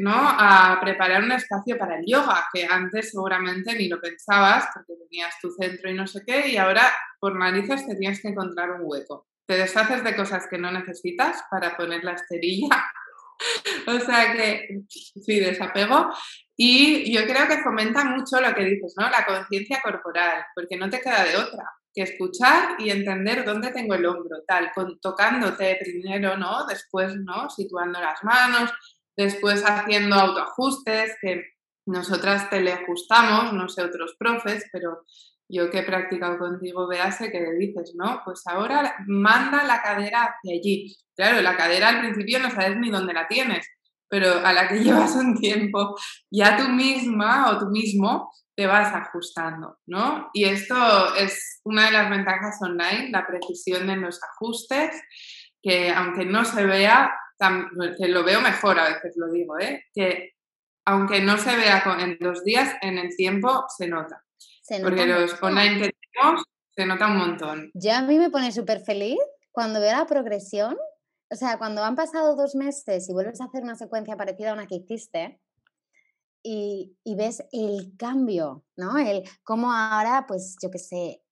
¿no? 0.00 0.14
a 0.14 0.78
preparar 0.82 1.22
un 1.22 1.32
espacio 1.32 1.78
para 1.78 1.96
el 1.96 2.04
yoga, 2.06 2.46
que 2.52 2.66
antes 2.66 3.10
seguramente 3.10 3.74
ni 3.74 3.88
lo 3.88 4.00
pensabas 4.00 4.68
porque 4.74 4.94
tenías 5.08 5.34
tu 5.40 5.50
centro 5.50 5.90
y 5.90 5.94
no 5.94 6.06
sé 6.06 6.22
qué, 6.26 6.48
y 6.48 6.58
ahora 6.58 6.92
por 7.18 7.36
narices 7.36 7.86
tenías 7.86 8.20
que 8.20 8.28
encontrar 8.28 8.70
un 8.70 8.82
hueco. 8.82 9.28
Te 9.46 9.56
deshaces 9.56 10.04
de 10.04 10.14
cosas 10.14 10.46
que 10.48 10.58
no 10.58 10.70
necesitas 10.70 11.42
para 11.50 11.76
poner 11.76 12.04
la 12.04 12.12
esterilla 12.12 12.84
o 13.86 14.00
sea 14.00 14.32
que 14.32 14.68
sí, 14.88 15.40
desapego. 15.40 16.10
Y 16.56 17.12
yo 17.12 17.24
creo 17.24 17.48
que 17.48 17.62
fomenta 17.62 18.04
mucho 18.04 18.40
lo 18.40 18.54
que 18.54 18.64
dices, 18.64 18.94
¿no? 18.96 19.10
La 19.10 19.26
conciencia 19.26 19.80
corporal, 19.82 20.44
porque 20.54 20.76
no 20.76 20.88
te 20.88 21.00
queda 21.00 21.24
de 21.24 21.36
otra 21.36 21.64
que 21.94 22.02
escuchar 22.02 22.74
y 22.78 22.90
entender 22.90 23.44
dónde 23.44 23.70
tengo 23.70 23.94
el 23.94 24.04
hombro, 24.04 24.42
tal, 24.46 24.72
tocándote 25.00 25.78
primero, 25.80 26.36
¿no? 26.36 26.66
Después, 26.66 27.14
¿no? 27.16 27.48
Situando 27.48 28.00
las 28.00 28.22
manos, 28.24 28.72
después 29.16 29.62
haciendo 29.64 30.16
autoajustes, 30.16 31.16
que 31.20 31.44
nosotras 31.86 32.50
teleajustamos, 32.50 33.52
no 33.52 33.68
sé 33.68 33.82
otros 33.82 34.16
profes, 34.18 34.64
pero 34.72 35.04
yo 35.48 35.70
que 35.70 35.80
he 35.80 35.82
practicado 35.82 36.38
contigo, 36.38 36.88
Bease, 36.88 37.30
que 37.30 37.40
le 37.40 37.54
dices, 37.54 37.94
¿no? 37.96 38.22
Pues 38.24 38.42
ahora 38.46 38.96
manda 39.06 39.64
la 39.64 39.82
cadera 39.82 40.24
hacia 40.24 40.54
allí. 40.54 40.96
Claro, 41.14 41.42
la 41.42 41.56
cadera 41.56 41.88
al 41.88 42.00
principio 42.00 42.38
no 42.38 42.50
sabes 42.50 42.76
ni 42.76 42.90
dónde 42.90 43.12
la 43.12 43.28
tienes, 43.28 43.66
pero 44.08 44.44
a 44.44 44.52
la 44.52 44.68
que 44.68 44.78
llevas 44.84 45.14
un 45.16 45.36
tiempo, 45.36 45.96
ya 46.30 46.56
tú 46.56 46.68
misma 46.68 47.50
o 47.50 47.58
tú 47.58 47.66
mismo 47.66 48.30
te 48.56 48.66
vas 48.66 48.94
ajustando, 48.94 49.78
¿no? 49.86 50.30
Y 50.32 50.44
esto 50.44 51.14
es 51.16 51.60
una 51.64 51.86
de 51.86 51.92
las 51.92 52.08
ventajas 52.08 52.56
online, 52.62 53.10
la 53.10 53.26
precisión 53.26 53.90
en 53.90 54.02
los 54.02 54.20
ajustes, 54.22 55.02
que 55.60 55.90
aunque 55.90 56.24
no 56.24 56.44
se 56.44 56.64
vea, 56.64 57.12
que 57.98 58.08
lo 58.08 58.22
veo 58.22 58.40
mejor 58.40 58.78
a 58.78 58.88
veces 58.90 59.14
lo 59.16 59.30
digo, 59.32 59.58
¿eh? 59.58 59.84
Que 59.92 60.34
aunque 60.86 61.20
no 61.20 61.38
se 61.38 61.56
vea 61.56 61.82
en 61.98 62.18
dos 62.20 62.44
días, 62.44 62.76
en 62.82 62.98
el 62.98 63.16
tiempo 63.16 63.64
se 63.76 63.88
nota. 63.88 64.22
Porque 64.82 65.06
los 65.06 65.42
online 65.42 65.80
que 65.80 65.94
tenemos 66.12 66.44
se 66.74 66.86
nota 66.86 67.06
un 67.06 67.18
montón. 67.18 67.70
Ya 67.74 67.98
a 67.98 68.02
mí 68.02 68.18
me 68.18 68.30
pone 68.30 68.52
súper 68.52 68.80
feliz 68.80 69.18
cuando 69.52 69.80
veo 69.80 69.92
la 69.92 70.06
progresión. 70.06 70.76
O 71.30 71.36
sea, 71.36 71.58
cuando 71.58 71.82
han 71.82 71.96
pasado 71.96 72.36
dos 72.36 72.54
meses 72.54 73.08
y 73.08 73.12
vuelves 73.12 73.40
a 73.40 73.44
hacer 73.44 73.62
una 73.62 73.76
secuencia 73.76 74.16
parecida 74.16 74.50
a 74.50 74.54
una 74.54 74.66
que 74.66 74.76
hiciste 74.76 75.40
y, 76.42 76.96
y 77.02 77.14
ves 77.16 77.42
el 77.52 77.94
cambio, 77.98 78.64
¿no? 78.76 78.98
El 78.98 79.22
cómo 79.42 79.72
ahora, 79.72 80.26
pues 80.26 80.56
yo 80.62 80.70
qué 80.70 80.78
sé, 80.78 81.24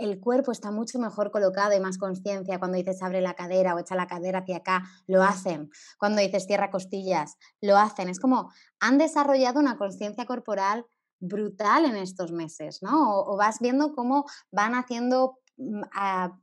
el 0.00 0.18
cuerpo 0.18 0.50
está 0.50 0.70
mucho 0.70 0.98
mejor 0.98 1.30
colocado 1.30 1.76
y 1.76 1.80
más 1.80 1.98
conciencia. 1.98 2.58
Cuando 2.58 2.78
dices 2.78 3.02
abre 3.02 3.20
la 3.20 3.34
cadera 3.34 3.74
o 3.74 3.78
echa 3.78 3.94
la 3.94 4.06
cadera 4.06 4.40
hacia 4.40 4.58
acá, 4.58 4.82
lo 5.06 5.22
hacen. 5.22 5.70
Cuando 5.98 6.22
dices 6.22 6.46
cierra 6.46 6.70
costillas, 6.70 7.36
lo 7.60 7.76
hacen. 7.76 8.08
Es 8.08 8.18
como 8.18 8.50
han 8.78 8.96
desarrollado 8.96 9.60
una 9.60 9.76
conciencia 9.76 10.24
corporal 10.24 10.86
brutal 11.20 11.84
en 11.84 11.96
estos 11.96 12.32
meses, 12.32 12.82
¿no? 12.82 13.20
O, 13.20 13.36
vas 13.36 13.58
viendo 13.60 13.94
cómo 13.94 14.24
van 14.50 14.74
haciendo 14.74 15.38
mm, 15.56 15.82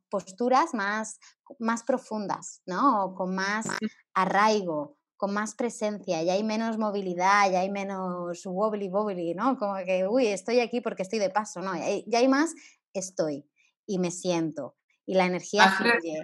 posturas 0.09 0.73
más, 0.73 1.19
más 1.59 1.83
profundas, 1.83 2.61
¿no? 2.65 3.05
O 3.05 3.15
con 3.15 3.35
más 3.35 3.67
arraigo, 4.13 4.97
con 5.17 5.33
más 5.33 5.55
presencia, 5.55 6.21
ya 6.21 6.33
hay 6.33 6.43
menos 6.43 6.77
movilidad, 6.77 7.51
ya 7.51 7.61
hay 7.61 7.71
menos 7.71 8.45
wobbly 8.45 8.87
wobbly, 8.87 9.33
¿no? 9.33 9.57
Como 9.57 9.75
que, 9.83 10.07
uy, 10.07 10.27
estoy 10.27 10.59
aquí 10.59 10.79
porque 10.79 11.01
estoy 11.01 11.19
de 11.19 11.31
paso, 11.31 11.61
¿no? 11.61 11.73
Ya 11.75 12.19
hay, 12.19 12.27
más, 12.27 12.53
estoy 12.93 13.49
y 13.87 13.97
me 13.97 14.11
siento 14.11 14.77
y 15.05 15.15
la 15.15 15.25
energía 15.25 15.71
fluye. 15.71 16.21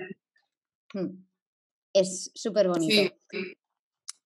Mm, 0.93 1.25
es 1.93 2.31
súper 2.35 2.67
bonito. 2.67 3.15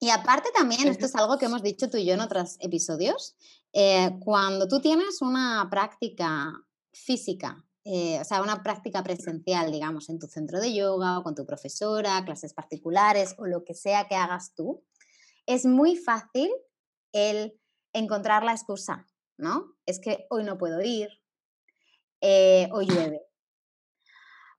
Y 0.00 0.10
aparte 0.10 0.50
también, 0.54 0.86
esto 0.86 1.06
es 1.06 1.14
algo 1.16 1.38
que 1.38 1.46
hemos 1.46 1.62
dicho 1.62 1.90
tú 1.90 1.96
y 1.96 2.04
yo 2.04 2.14
en 2.14 2.20
otros 2.20 2.56
episodios, 2.60 3.36
eh, 3.72 4.10
cuando 4.20 4.66
tú 4.66 4.80
tienes 4.80 5.20
una 5.22 5.68
práctica 5.70 6.52
física, 6.92 7.64
eh, 7.84 8.18
o 8.20 8.24
sea, 8.24 8.42
una 8.42 8.62
práctica 8.62 9.02
presencial, 9.02 9.70
digamos, 9.72 10.08
en 10.08 10.18
tu 10.18 10.26
centro 10.26 10.60
de 10.60 10.74
yoga 10.74 11.18
o 11.18 11.22
con 11.22 11.34
tu 11.34 11.46
profesora, 11.46 12.24
clases 12.24 12.52
particulares 12.52 13.34
o 13.38 13.46
lo 13.46 13.64
que 13.64 13.74
sea 13.74 14.06
que 14.08 14.14
hagas 14.14 14.54
tú, 14.54 14.84
es 15.46 15.64
muy 15.64 15.96
fácil 15.96 16.50
el 17.12 17.58
encontrar 17.94 18.44
la 18.44 18.52
excusa, 18.52 19.06
¿no? 19.38 19.74
Es 19.86 20.00
que 20.00 20.26
hoy 20.28 20.44
no 20.44 20.58
puedo 20.58 20.82
ir, 20.82 21.08
eh, 22.20 22.68
hoy 22.72 22.86
llueve, 22.86 23.22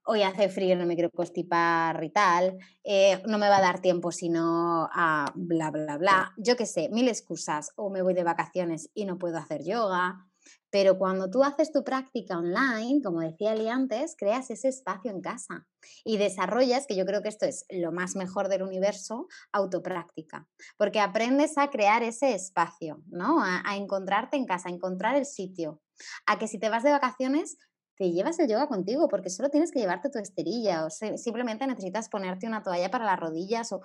hoy 0.04 0.22
hace 0.22 0.48
frío, 0.48 0.76
no 0.76 0.86
me 0.86 0.94
quiero 0.94 1.10
constipar 1.10 2.02
y 2.02 2.10
tal, 2.10 2.58
eh, 2.84 3.22
no 3.26 3.38
me 3.38 3.48
va 3.48 3.58
a 3.58 3.62
dar 3.62 3.80
tiempo 3.80 4.12
sino 4.12 4.88
a 4.92 5.32
bla, 5.34 5.70
bla, 5.70 5.98
bla. 5.98 6.32
Yo 6.36 6.56
qué 6.56 6.66
sé, 6.66 6.88
mil 6.90 7.08
excusas, 7.08 7.72
o 7.76 7.90
me 7.90 8.02
voy 8.02 8.14
de 8.14 8.24
vacaciones 8.24 8.90
y 8.94 9.04
no 9.04 9.18
puedo 9.18 9.38
hacer 9.38 9.62
yoga. 9.64 10.26
Pero 10.70 10.98
cuando 10.98 11.28
tú 11.30 11.42
haces 11.42 11.72
tu 11.72 11.82
práctica 11.82 12.38
online, 12.38 13.02
como 13.02 13.20
decía 13.20 13.52
Eli 13.52 13.68
antes, 13.68 14.14
creas 14.16 14.50
ese 14.50 14.68
espacio 14.68 15.10
en 15.10 15.20
casa 15.20 15.66
y 16.04 16.16
desarrollas, 16.16 16.86
que 16.86 16.96
yo 16.96 17.04
creo 17.04 17.22
que 17.22 17.28
esto 17.28 17.44
es 17.44 17.66
lo 17.70 17.92
más 17.92 18.14
mejor 18.14 18.48
del 18.48 18.62
universo, 18.62 19.26
autopráctica. 19.52 20.48
Porque 20.76 21.00
aprendes 21.00 21.58
a 21.58 21.70
crear 21.70 22.02
ese 22.04 22.34
espacio, 22.34 23.02
¿no? 23.08 23.42
A, 23.42 23.62
a 23.64 23.76
encontrarte 23.76 24.36
en 24.36 24.46
casa, 24.46 24.68
a 24.68 24.72
encontrar 24.72 25.16
el 25.16 25.26
sitio. 25.26 25.82
A 26.26 26.38
que 26.38 26.46
si 26.46 26.58
te 26.58 26.70
vas 26.70 26.84
de 26.84 26.92
vacaciones, 26.92 27.58
te 28.00 28.10
llevas 28.10 28.38
el 28.38 28.48
yoga 28.48 28.66
contigo 28.66 29.08
porque 29.08 29.28
solo 29.28 29.50
tienes 29.50 29.70
que 29.70 29.78
llevarte 29.78 30.08
tu 30.08 30.18
esterilla 30.18 30.86
o 30.86 30.90
simplemente 30.90 31.66
necesitas 31.66 32.08
ponerte 32.08 32.46
una 32.46 32.62
toalla 32.62 32.90
para 32.90 33.04
las 33.04 33.20
rodillas 33.20 33.72
o 33.72 33.82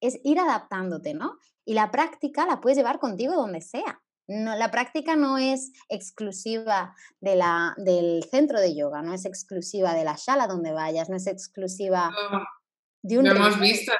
es 0.00 0.18
ir 0.24 0.40
adaptándote, 0.40 1.12
¿no? 1.12 1.36
Y 1.66 1.74
la 1.74 1.90
práctica 1.90 2.46
la 2.46 2.62
puedes 2.62 2.78
llevar 2.78 2.98
contigo 2.98 3.34
donde 3.34 3.60
sea. 3.60 4.00
No, 4.26 4.56
la 4.56 4.70
práctica 4.70 5.16
no 5.16 5.36
es 5.36 5.72
exclusiva 5.90 6.94
de 7.20 7.36
la, 7.36 7.74
del 7.76 8.24
centro 8.24 8.58
de 8.58 8.74
yoga, 8.74 9.02
no 9.02 9.12
es 9.12 9.26
exclusiva 9.26 9.92
de 9.92 10.04
la 10.04 10.16
sala 10.16 10.46
donde 10.46 10.72
vayas, 10.72 11.10
no 11.10 11.16
es 11.16 11.26
exclusiva 11.26 12.10
de 13.02 13.18
un... 13.18 13.26
Lo 13.26 13.32
hemos 13.32 13.60
visto 13.60 13.92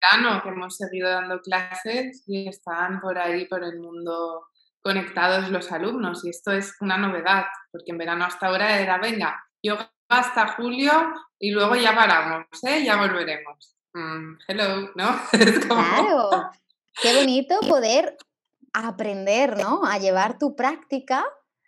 verano 0.00 0.42
que 0.42 0.48
hemos 0.48 0.76
seguido 0.76 1.10
dando 1.10 1.42
clases 1.42 2.24
y 2.26 2.48
están 2.48 3.02
por 3.02 3.18
ahí, 3.18 3.44
por 3.48 3.62
el 3.62 3.80
mundo 3.80 4.46
conectados 4.88 5.50
los 5.50 5.70
alumnos 5.70 6.24
y 6.24 6.30
esto 6.30 6.50
es 6.50 6.74
una 6.80 6.96
novedad, 6.96 7.44
porque 7.70 7.90
en 7.90 7.98
verano 7.98 8.24
hasta 8.24 8.46
ahora 8.46 8.80
era, 8.80 8.96
venga, 8.96 9.38
yo 9.62 9.76
hasta 10.08 10.54
julio 10.54 10.90
y 11.38 11.50
luego 11.50 11.76
ya 11.76 11.94
paramos, 11.94 12.46
¿eh? 12.62 12.82
ya 12.82 12.96
volveremos. 12.96 13.76
Mm, 13.92 14.38
hello, 14.48 14.90
¿no? 14.94 15.20
Claro, 15.68 16.30
qué 17.02 17.16
bonito 17.16 17.60
poder 17.68 18.16
aprender, 18.72 19.58
¿no? 19.58 19.84
A 19.84 19.98
llevar 19.98 20.38
tu 20.38 20.56
práctica 20.56 21.22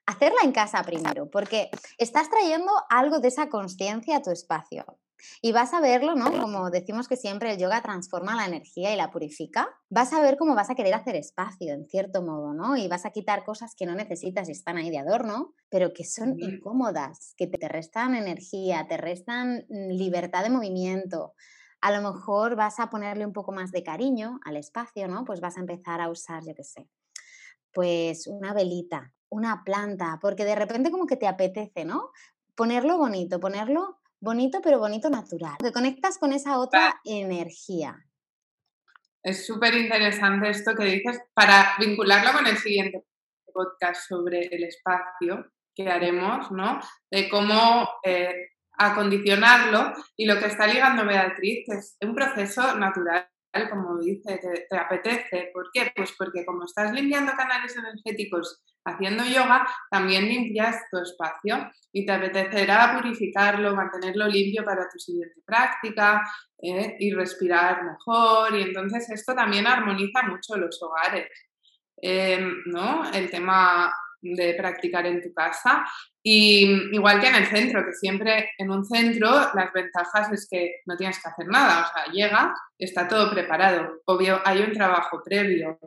hacerla 0.07 0.41
en 0.43 0.53
casa 0.53 0.83
primero, 0.83 1.31
porque 1.31 1.69
estás 1.99 2.31
trayendo 2.31 2.73
algo 2.89 3.21
de 3.21 3.29
esa 3.29 3.51
conciencia 3.51 4.17
a 4.17 4.23
tu 4.23 4.31
espacio. 4.31 4.99
Y 5.43 5.53
vas 5.53 5.75
a 5.75 5.81
verlo, 5.81 6.15
¿no? 6.15 6.31
Como 6.41 6.71
decimos 6.71 7.09
que 7.09 7.17
siempre 7.17 7.53
el 7.53 7.59
yoga 7.59 7.83
transforma 7.83 8.37
la 8.37 8.47
energía 8.47 8.93
y 8.93 8.97
la 8.97 9.11
purifica. 9.11 9.69
Vas 9.89 10.13
a 10.13 10.21
ver 10.21 10.37
cómo 10.37 10.55
vas 10.55 10.71
a 10.71 10.75
querer 10.75 10.95
hacer 10.95 11.17
espacio, 11.17 11.73
en 11.73 11.87
cierto 11.89 12.23
modo, 12.23 12.53
¿no? 12.53 12.77
Y 12.77 12.89
vas 12.89 13.07
a 13.07 13.11
quitar 13.11 13.45
cosas 13.45 13.75
que 13.75 13.87
no 13.87 13.95
necesitas 13.95 14.49
y 14.49 14.53
están 14.53 14.77
ahí 14.77 14.91
de 14.91 14.99
adorno, 14.99 15.55
pero 15.69 15.93
que 15.93 16.05
son 16.05 16.39
incómodas, 16.39 17.35
que 17.37 17.47
te 17.47 17.69
restan 17.69 18.15
energía, 18.15 18.87
te 18.89 18.97
restan 18.97 19.67
mm, 19.69 19.91
libertad 19.91 20.43
de 20.43 20.51
movimiento. 20.51 21.35
A 21.81 21.93
lo 21.93 22.13
mejor 22.13 22.57
vas 22.57 22.79
a 22.79 22.91
ponerle 22.91 23.25
un 23.25 23.33
poco 23.33 23.53
más 23.53 23.73
de 23.73 23.83
cariño 23.83 24.39
al 24.45 24.57
espacio, 24.57 25.09
¿no? 25.09 25.25
Pues 25.25 25.41
vas 25.41 25.57
a 25.57 25.61
empezar 25.61 26.01
a 26.01 26.11
usar, 26.11 26.43
yo 26.45 26.55
qué 26.55 26.65
sé, 26.65 26.89
pues 27.73 28.27
una 28.27 28.53
velita, 28.53 29.13
una 29.31 29.63
planta, 29.65 30.19
porque 30.21 30.45
de 30.45 30.57
repente 30.57 30.91
como 30.91 31.07
que 31.07 31.17
te 31.17 31.27
apetece, 31.27 31.85
¿no? 31.85 32.11
Ponerlo 32.55 32.99
bonito, 32.99 33.41
ponerlo 33.41 34.00
bonito, 34.21 34.61
pero 34.63 34.79
bonito 34.79 35.11
natural. 35.11 35.57
Te 35.59 35.73
conectas 35.73 36.19
con 36.19 36.33
esa 36.33 36.59
otra 36.59 37.01
energía. 37.05 37.97
Es 39.23 39.47
súper 39.47 39.75
interesante 39.75 40.49
esto 40.49 40.75
que 40.75 40.85
dices 40.85 41.21
para 41.35 41.75
vincularlo 41.79 42.33
con 42.33 42.47
el 42.47 42.57
siguiente 42.57 43.05
podcast 43.53 44.09
sobre 44.09 44.47
el 44.47 44.65
espacio 44.65 45.53
que 45.75 45.89
haremos, 45.89 46.51
¿no? 46.51 46.81
De 47.11 47.29
cómo 47.29 47.89
eh, 48.05 48.51
acondicionarlo 48.79 49.93
y 50.17 50.25
lo 50.25 50.39
que 50.39 50.47
está 50.47 50.67
ligando 50.67 51.05
Beatriz 51.05 51.69
es 51.69 51.97
un 52.01 52.15
proceso 52.15 52.77
natural 52.77 53.29
como 53.71 53.99
dice, 53.99 54.39
te, 54.39 54.67
te, 54.69 54.77
apetece. 54.77 55.51
¿Por 55.53 55.71
qué? 55.73 55.93
Pues 55.95 56.13
porque 56.17 56.45
como 56.45 56.65
estás 56.65 56.93
limpiando 56.93 57.33
canales 57.33 57.77
energéticos 57.77 58.63
haciendo 58.85 59.25
yoga, 59.25 59.67
también 59.91 60.29
limpias 60.29 60.77
tu 60.91 60.99
espacio 60.99 61.71
y 61.93 62.07
te 62.07 62.13
apetecerá 62.13 62.97
purificarlo, 62.97 63.75
mantenerlo 63.75 64.29
limpio 64.29 64.65
para 64.65 64.89
tu 64.89 64.99
siguiente 64.99 65.41
práctica 65.45 66.23
¿eh? 66.59 66.97
y 66.99 67.13
respirar 67.13 67.85
mejor. 67.85 68.57
Y 68.57 68.63
entonces 68.63 69.11
esto 69.11 69.35
también 69.35 69.67
armoniza 69.67 70.23
mucho 70.23 70.57
los 70.57 70.81
hogares. 70.83 71.29
Em, 72.03 72.63
¿no? 72.67 73.11
El 73.13 73.31
tema 73.31 73.93
de 74.23 74.55
practicar 74.55 75.07
en 75.07 75.23
tu 75.23 75.33
casa. 75.33 75.85
Y 76.23 76.95
igual 76.95 77.21
que 77.21 77.29
en 77.29 77.37
el 77.37 77.47
centro, 77.47 77.85
que 77.85 77.93
siempre 77.93 78.51
en 78.59 78.71
un 78.71 78.85
centro 78.85 79.31
las 79.55 79.73
ventajas 79.73 80.33
es 80.33 80.47
que 80.51 80.81
no 80.87 80.97
tienes 80.97 81.23
que 81.23 81.29
hacer 81.29 81.47
nada, 81.47 81.83
o 81.83 81.93
sea, 81.93 82.13
llegas, 82.13 82.59
está 82.79 83.09
todo 83.09 83.31
preparado. 83.31 84.03
Obvio, 84.05 84.41
hay 84.45 84.61
un 84.61 84.73
trabajo 84.73 85.23
previo, 85.25 85.79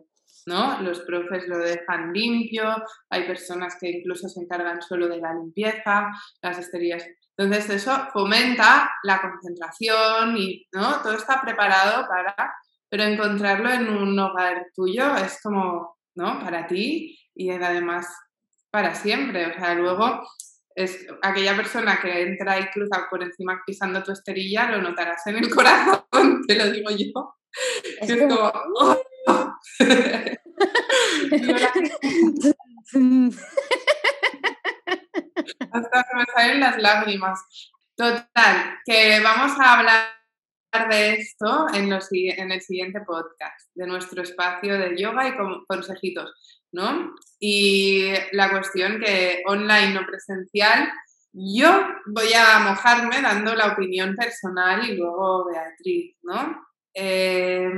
¿no? 0.45 0.81
Los 0.81 1.01
profes 1.01 1.47
lo 1.47 1.57
dejan 1.57 2.11
limpio, 2.13 2.83
hay 3.09 3.27
personas 3.27 3.77
que 3.79 3.89
incluso 3.89 4.27
se 4.27 4.41
encargan 4.41 4.81
solo 4.81 5.07
de 5.07 5.17
la 5.17 5.33
limpieza, 5.33 6.11
las 6.41 6.57
esterías. 6.57 7.05
Entonces 7.37 7.69
eso 7.69 8.07
fomenta 8.11 8.91
la 9.03 9.21
concentración 9.21 10.37
y, 10.37 10.67
¿no? 10.71 11.01
Todo 11.01 11.13
está 11.15 11.41
preparado 11.41 12.07
para, 12.07 12.35
pero 12.89 13.03
encontrarlo 13.03 13.71
en 13.71 13.89
un 13.89 14.17
hogar 14.19 14.67
tuyo 14.75 15.15
es 15.17 15.39
como, 15.41 15.97
¿no? 16.15 16.39
Para 16.39 16.67
ti 16.67 17.19
y 17.35 17.49
además 17.49 18.07
para 18.73 18.95
siempre. 18.95 19.45
O 19.45 19.53
sea, 19.53 19.75
luego 19.75 20.27
es 20.75 21.05
aquella 21.21 21.55
persona 21.55 21.99
que 22.01 22.23
entra 22.23 22.59
y 22.59 22.71
cruza 22.71 23.05
por 23.07 23.21
encima 23.21 23.61
pisando 23.65 24.01
tu 24.01 24.11
esterilla, 24.11 24.71
lo 24.71 24.81
notarás 24.81 25.27
en 25.27 25.37
el 25.37 25.49
corazón, 25.55 26.41
te 26.47 26.55
lo 26.55 26.71
digo 26.71 26.89
yo. 26.89 27.35
Es, 28.01 28.17
como... 28.17 28.51
¡oh! 28.77 28.97
Hasta 35.71 36.05
me 36.15 36.25
salen 36.33 36.59
las 36.59 36.79
lágrimas. 36.79 37.39
Total, 37.95 38.79
que 38.85 39.19
vamos 39.19 39.51
a 39.59 39.77
hablar 39.77 40.22
de 40.89 41.13
esto 41.13 41.67
en, 41.73 41.91
el 42.51 42.61
siguiente 42.61 43.01
podcast, 43.01 43.69
de 43.75 43.85
nuestro 43.85 44.23
espacio 44.23 44.77
de 44.77 44.97
yoga 44.97 45.27
y 45.27 45.37
con 45.37 45.65
consejitos. 45.65 46.33
¿no? 46.71 47.13
Y 47.39 48.11
la 48.31 48.49
cuestión 48.49 48.99
que 48.99 49.43
online 49.45 49.99
o 49.99 50.05
presencial, 50.05 50.91
yo 51.31 51.69
voy 52.07 52.33
a 52.33 52.59
mojarme 52.59 53.21
dando 53.21 53.53
la 53.53 53.73
opinión 53.73 54.15
personal 54.15 54.89
y 54.89 54.97
luego 54.97 55.45
Beatriz, 55.45 56.15
¿no? 56.23 56.65
Eh, 56.93 57.71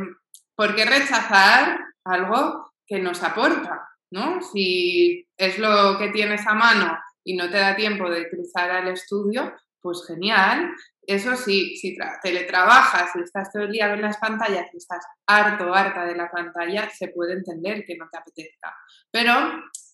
¿Por 0.56 0.76
qué 0.76 0.86
rechazar 0.86 1.80
algo 2.06 2.72
que 2.88 3.00
nos 3.00 3.22
aporta, 3.24 3.90
¿no? 4.12 4.42
Si 4.42 5.28
es 5.38 5.60
lo 5.60 5.98
que 5.98 6.10
tienes 6.10 6.48
a 6.48 6.54
mano 6.54 6.98
y 7.24 7.36
no 7.36 7.50
te 7.50 7.58
da 7.58 7.76
tiempo 7.76 8.10
de 8.10 8.30
cruzar 8.30 8.72
al 8.72 8.88
estudio, 8.88 9.54
pues 9.82 10.06
genial, 10.08 10.74
eso 11.08 11.36
sí, 11.36 11.76
si 11.78 11.96
teletrabajas, 12.22 13.12
si 13.14 13.20
estás 13.20 13.52
todo 13.52 13.64
el 13.64 13.72
día 13.72 13.94
en 13.94 14.02
las 14.02 14.18
pantallas 14.18 14.68
y 14.74 14.78
estás 14.78 15.06
harto, 15.28 15.74
harta 15.74 16.06
de 16.06 16.16
la 16.16 16.30
pantalla, 16.30 16.90
se 16.90 17.10
puede 17.10 17.34
entender 17.34 17.86
que 17.86 17.96
no 17.98 18.08
te 18.12 18.18
apetezca. 18.18 18.76
Pero, 19.12 19.34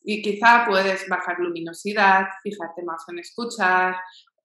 y 0.04 0.21
quizá 0.21 0.65
puedes 0.65 1.08
bajar 1.08 1.39
luminosidad, 1.39 2.26
fijarte 2.43 2.84
más 2.84 3.04
en 3.10 3.19
escuchar, 3.19 3.95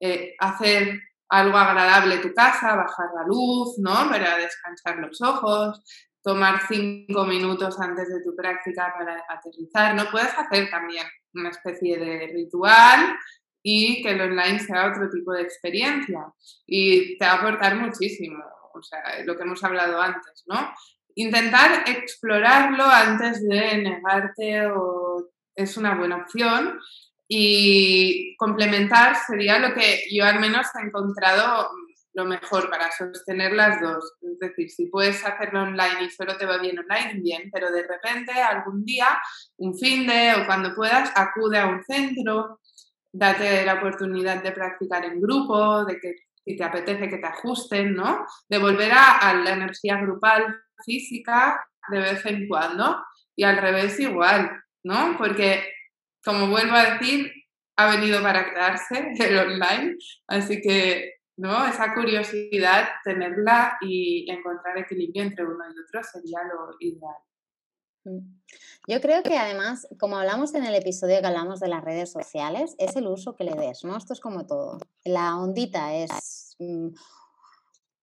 eh, 0.00 0.34
hacer 0.38 1.00
algo 1.28 1.56
agradable 1.56 2.18
tu 2.18 2.32
casa, 2.34 2.76
bajar 2.76 3.06
la 3.14 3.26
luz, 3.26 3.78
¿no? 3.78 4.08
Para 4.08 4.36
descansar 4.36 4.96
los 4.98 5.20
ojos, 5.22 5.82
tomar 6.22 6.60
cinco 6.68 7.24
minutos 7.24 7.80
antes 7.80 8.08
de 8.08 8.22
tu 8.22 8.34
práctica 8.34 8.92
para 8.96 9.24
aterrizar, 9.28 9.94
¿no? 9.94 10.10
Puedes 10.10 10.36
hacer 10.36 10.70
también 10.70 11.06
una 11.34 11.50
especie 11.50 11.98
de 11.98 12.30
ritual 12.32 13.16
y 13.68 14.00
que 14.00 14.12
el 14.12 14.20
online 14.20 14.60
sea 14.60 14.92
otro 14.92 15.10
tipo 15.10 15.32
de 15.32 15.42
experiencia. 15.42 16.32
Y 16.68 17.18
te 17.18 17.24
va 17.24 17.32
a 17.32 17.34
aportar 17.38 17.74
muchísimo, 17.74 18.44
o 18.72 18.80
sea, 18.80 19.00
lo 19.24 19.36
que 19.36 19.42
hemos 19.42 19.64
hablado 19.64 20.00
antes, 20.00 20.44
¿no? 20.46 20.72
Intentar 21.16 21.82
explorarlo 21.88 22.84
antes 22.84 23.42
de 23.42 23.78
negarte 23.78 24.66
o 24.68 25.30
es 25.56 25.76
una 25.76 25.96
buena 25.96 26.18
opción 26.18 26.78
y 27.26 28.36
complementar 28.36 29.16
sería 29.26 29.58
lo 29.58 29.74
que 29.74 30.02
yo 30.12 30.24
al 30.24 30.38
menos 30.38 30.68
he 30.76 30.86
encontrado 30.86 31.68
lo 32.12 32.24
mejor 32.24 32.70
para 32.70 32.92
sostener 32.92 33.52
las 33.52 33.80
dos. 33.80 34.12
Es 34.22 34.38
decir, 34.38 34.70
si 34.70 34.86
puedes 34.86 35.24
hacerlo 35.24 35.62
online 35.62 36.04
y 36.04 36.10
solo 36.10 36.36
te 36.36 36.46
va 36.46 36.58
bien 36.58 36.78
online, 36.78 37.20
bien, 37.20 37.50
pero 37.52 37.72
de 37.72 37.82
repente 37.82 38.30
algún 38.30 38.84
día, 38.84 39.08
un 39.56 39.76
fin 39.76 40.06
de 40.06 40.34
o 40.40 40.46
cuando 40.46 40.72
puedas, 40.72 41.10
acude 41.16 41.58
a 41.58 41.66
un 41.66 41.82
centro, 41.82 42.60
date 43.16 43.64
la 43.64 43.74
oportunidad 43.74 44.42
de 44.42 44.52
practicar 44.52 45.04
en 45.04 45.20
grupo, 45.20 45.84
de 45.84 45.98
que 45.98 46.14
si 46.44 46.56
te 46.56 46.64
apetece 46.64 47.08
que 47.08 47.18
te 47.18 47.26
ajusten, 47.26 47.94
¿no? 47.94 48.24
De 48.48 48.58
volver 48.58 48.92
a, 48.92 49.34
la 49.34 49.52
energía 49.52 50.00
grupal 50.00 50.62
física 50.84 51.64
de 51.88 51.98
vez 51.98 52.24
en 52.26 52.46
cuando 52.46 53.04
y 53.34 53.44
al 53.44 53.56
revés 53.56 53.98
igual, 53.98 54.62
¿no? 54.84 55.16
Porque, 55.18 55.72
como 56.24 56.48
vuelvo 56.48 56.74
a 56.74 56.92
decir, 56.92 57.32
ha 57.76 57.90
venido 57.90 58.22
para 58.22 58.48
quedarse 58.48 59.12
el 59.18 59.38
online, 59.38 59.96
así 60.28 60.60
que, 60.60 61.14
¿no? 61.36 61.66
Esa 61.66 61.94
curiosidad, 61.94 62.88
tenerla 63.02 63.76
y 63.80 64.30
encontrar 64.30 64.78
equilibrio 64.78 65.24
entre 65.24 65.44
uno 65.44 65.64
y 65.68 65.80
otro 65.80 66.02
sería 66.04 66.38
lo 66.44 66.76
ideal. 66.80 67.25
Yo 68.88 69.00
creo 69.00 69.22
que 69.22 69.36
además, 69.36 69.88
como 69.98 70.16
hablamos 70.16 70.54
en 70.54 70.64
el 70.64 70.74
episodio 70.74 71.20
que 71.20 71.26
hablamos 71.26 71.60
de 71.60 71.68
las 71.68 71.84
redes 71.84 72.12
sociales, 72.12 72.74
es 72.78 72.94
el 72.96 73.06
uso 73.06 73.34
que 73.34 73.44
le 73.44 73.54
des, 73.54 73.84
¿no? 73.84 73.96
Esto 73.96 74.12
es 74.12 74.20
como 74.20 74.46
todo. 74.46 74.78
La 75.04 75.36
ondita 75.36 75.94
es 75.94 76.54
mm, 76.58 76.90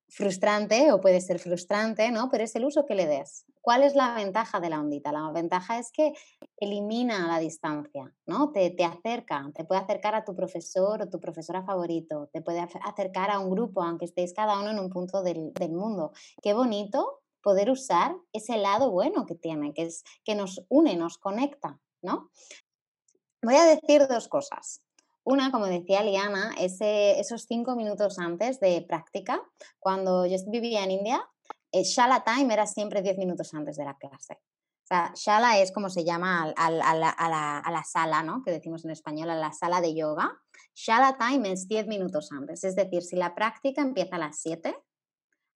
frustrante 0.10 0.92
o 0.92 1.00
puede 1.00 1.22
ser 1.22 1.40
frustrante, 1.40 2.12
¿no? 2.12 2.30
Pero 2.30 2.44
es 2.44 2.56
el 2.56 2.66
uso 2.66 2.86
que 2.86 2.96
le 2.96 3.08
des. 3.08 3.46
¿Cuál 3.62 3.84
es 3.84 3.96
la 3.96 4.14
ventaja 4.16 4.60
de 4.60 4.70
la 4.70 4.82
ondita? 4.82 5.14
La 5.14 5.32
ventaja 5.32 5.80
es 5.80 5.90
que 5.92 6.14
elimina 6.58 7.28
la 7.28 7.40
distancia, 7.40 8.14
¿no? 8.26 8.52
Te, 8.52 8.70
te 8.72 8.84
acerca, 8.84 9.50
te 9.56 9.64
puede 9.64 9.82
acercar 9.82 10.16
a 10.16 10.26
tu 10.26 10.36
profesor 10.36 11.02
o 11.02 11.10
tu 11.10 11.20
profesora 11.22 11.64
favorito, 11.64 12.30
te 12.34 12.42
puede 12.42 12.60
acercar 12.60 13.32
a 13.32 13.40
un 13.40 13.50
grupo, 13.50 13.82
aunque 13.82 14.06
estéis 14.06 14.34
cada 14.34 14.60
uno 14.60 14.70
en 14.70 14.80
un 14.80 14.90
punto 14.90 15.24
del, 15.24 15.54
del 15.54 15.72
mundo. 15.72 16.12
Qué 16.42 16.54
bonito 16.54 17.23
poder 17.44 17.70
usar 17.70 18.16
ese 18.32 18.58
lado 18.58 18.90
bueno 18.90 19.26
que 19.26 19.36
tiene, 19.36 19.74
que 19.74 19.84
es 19.84 20.04
que 20.24 20.34
nos 20.34 20.66
une, 20.70 20.96
nos 20.96 21.18
conecta, 21.18 21.80
¿no? 22.02 22.32
Voy 23.44 23.56
a 23.56 23.66
decir 23.66 24.08
dos 24.08 24.28
cosas. 24.30 24.82
Una, 25.26 25.52
como 25.52 25.68
decía 25.68 26.04
Liana, 26.04 26.54
ese, 26.58 27.20
esos 27.20 27.46
cinco 27.46 27.76
minutos 27.76 28.18
antes 28.18 28.60
de 28.60 28.82
práctica, 28.82 29.42
cuando 29.80 30.26
yo 30.26 30.38
vivía 30.48 30.84
en 30.84 30.92
India, 30.92 31.30
el 31.72 31.84
Shala 31.84 32.24
Time 32.24 32.54
era 32.54 32.66
siempre 32.66 33.02
diez 33.02 33.18
minutos 33.18 33.54
antes 33.54 33.78
de 33.78 33.86
la 33.86 33.98
clase. 33.98 34.40
Shala 35.16 35.60
es 35.60 35.72
como 35.72 35.90
se 35.90 36.04
llama 36.04 36.54
a, 36.56 36.70
la, 36.70 37.10
a, 37.10 37.72
la, 37.72 37.84
sala, 37.84 38.22
¿no? 38.22 38.44
Que 38.44 38.52
decimos 38.52 38.86
en 38.86 38.92
español, 38.92 39.30
a 39.30 39.36
la 39.36 39.52
sala 39.52 39.82
de 39.82 39.96
yoga. 39.96 40.40
Shala 40.76 41.18
Time 41.18 41.52
es 41.52 41.68
diez 41.68 41.88
minutos 41.88 42.32
antes. 42.32 42.64
Es 42.64 42.76
decir, 42.76 43.02
si 43.02 43.16
la 43.16 43.34
práctica 43.34 43.82
empieza 43.82 44.18
a 44.18 44.20
las 44.20 44.40
7, 44.42 44.76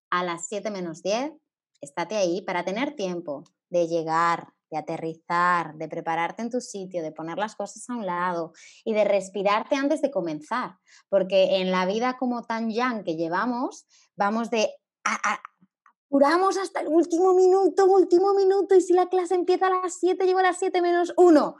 a 0.09 0.23
las 0.23 0.47
7 0.47 0.71
menos 0.71 1.03
10 1.03 1.33
estate 1.81 2.15
ahí 2.15 2.41
para 2.41 2.63
tener 2.65 2.95
tiempo 2.95 3.43
de 3.69 3.87
llegar 3.87 4.53
de 4.69 4.77
aterrizar, 4.77 5.75
de 5.75 5.87
prepararte 5.87 6.41
en 6.41 6.49
tu 6.49 6.61
sitio, 6.61 7.01
de 7.01 7.11
poner 7.11 7.37
las 7.37 7.55
cosas 7.55 7.89
a 7.89 7.93
un 7.95 8.05
lado 8.05 8.53
y 8.83 8.93
de 8.93 9.03
respirarte 9.03 9.75
antes 9.75 10.01
de 10.01 10.11
comenzar. 10.11 10.77
Porque 11.09 11.57
en 11.57 11.71
la 11.71 11.85
vida 11.85 12.17
como 12.17 12.43
tan 12.43 12.69
yang 12.69 13.03
que 13.03 13.15
llevamos, 13.15 13.87
vamos 14.15 14.49
de... 14.49 14.69
apuramos 15.03 16.57
hasta 16.57 16.81
el 16.81 16.87
último 16.87 17.33
minuto, 17.33 17.85
último 17.85 18.33
minuto, 18.33 18.75
y 18.75 18.81
si 18.81 18.93
la 18.93 19.07
clase 19.07 19.35
empieza 19.35 19.67
a 19.67 19.81
las 19.81 19.99
7, 19.99 20.25
llego 20.25 20.39
a 20.39 20.43
las 20.43 20.59
7 20.59 20.81
menos 20.81 21.13
1 21.17 21.55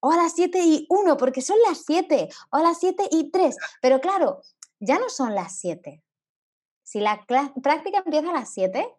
o 0.00 0.10
a 0.10 0.16
las 0.16 0.34
7 0.34 0.58
y 0.62 0.86
1, 0.88 1.16
porque 1.16 1.40
son 1.40 1.56
las 1.66 1.84
7, 1.84 2.28
o 2.52 2.56
a 2.56 2.62
las 2.62 2.78
7 2.78 3.08
y 3.10 3.30
3. 3.30 3.56
Pero 3.80 4.00
claro, 4.00 4.42
ya 4.78 4.98
no 4.98 5.08
son 5.08 5.34
las 5.34 5.58
7. 5.58 6.02
Si 6.96 7.02
la 7.02 7.26
práctica 7.26 8.02
empieza 8.06 8.30
a 8.30 8.32
las 8.32 8.54
7, 8.54 8.96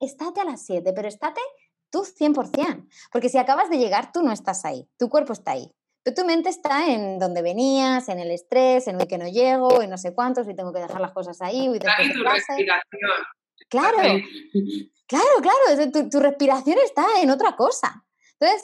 estate 0.00 0.40
a 0.42 0.44
las 0.44 0.66
7, 0.66 0.92
pero 0.92 1.08
estate 1.08 1.40
tú 1.88 2.00
100%. 2.00 2.86
Porque 3.10 3.30
si 3.30 3.38
acabas 3.38 3.70
de 3.70 3.78
llegar, 3.78 4.12
tú 4.12 4.20
no 4.20 4.32
estás 4.32 4.66
ahí, 4.66 4.86
tu 4.98 5.08
cuerpo 5.08 5.32
está 5.32 5.52
ahí. 5.52 5.72
Pero 6.02 6.14
tu 6.14 6.26
mente 6.26 6.50
está 6.50 6.92
en 6.92 7.18
donde 7.18 7.40
venías, 7.40 8.10
en 8.10 8.18
el 8.18 8.32
estrés, 8.32 8.86
en 8.86 9.00
el 9.00 9.08
que 9.08 9.16
no 9.16 9.26
llego, 9.28 9.80
en 9.80 9.88
no 9.88 9.96
sé 9.96 10.14
cuántos, 10.14 10.46
y 10.46 10.54
tengo 10.54 10.74
que 10.74 10.80
dejar 10.80 11.00
las 11.00 11.12
cosas 11.12 11.40
ahí. 11.40 11.74
Y 11.74 11.78
tu 11.78 11.86
respiración. 11.86 12.68
Claro, 13.70 13.96
claro, 15.06 15.26
claro, 15.40 15.90
tu, 15.90 16.10
tu 16.10 16.20
respiración 16.20 16.76
está 16.84 17.06
en 17.22 17.30
otra 17.30 17.56
cosa. 17.56 18.04
Entonces, 18.38 18.62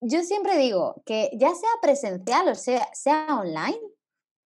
yo 0.00 0.22
siempre 0.22 0.56
digo 0.56 1.02
que 1.04 1.30
ya 1.32 1.52
sea 1.52 1.70
presencial 1.82 2.48
o 2.48 2.54
sea, 2.54 2.88
sea 2.92 3.26
online, 3.40 3.80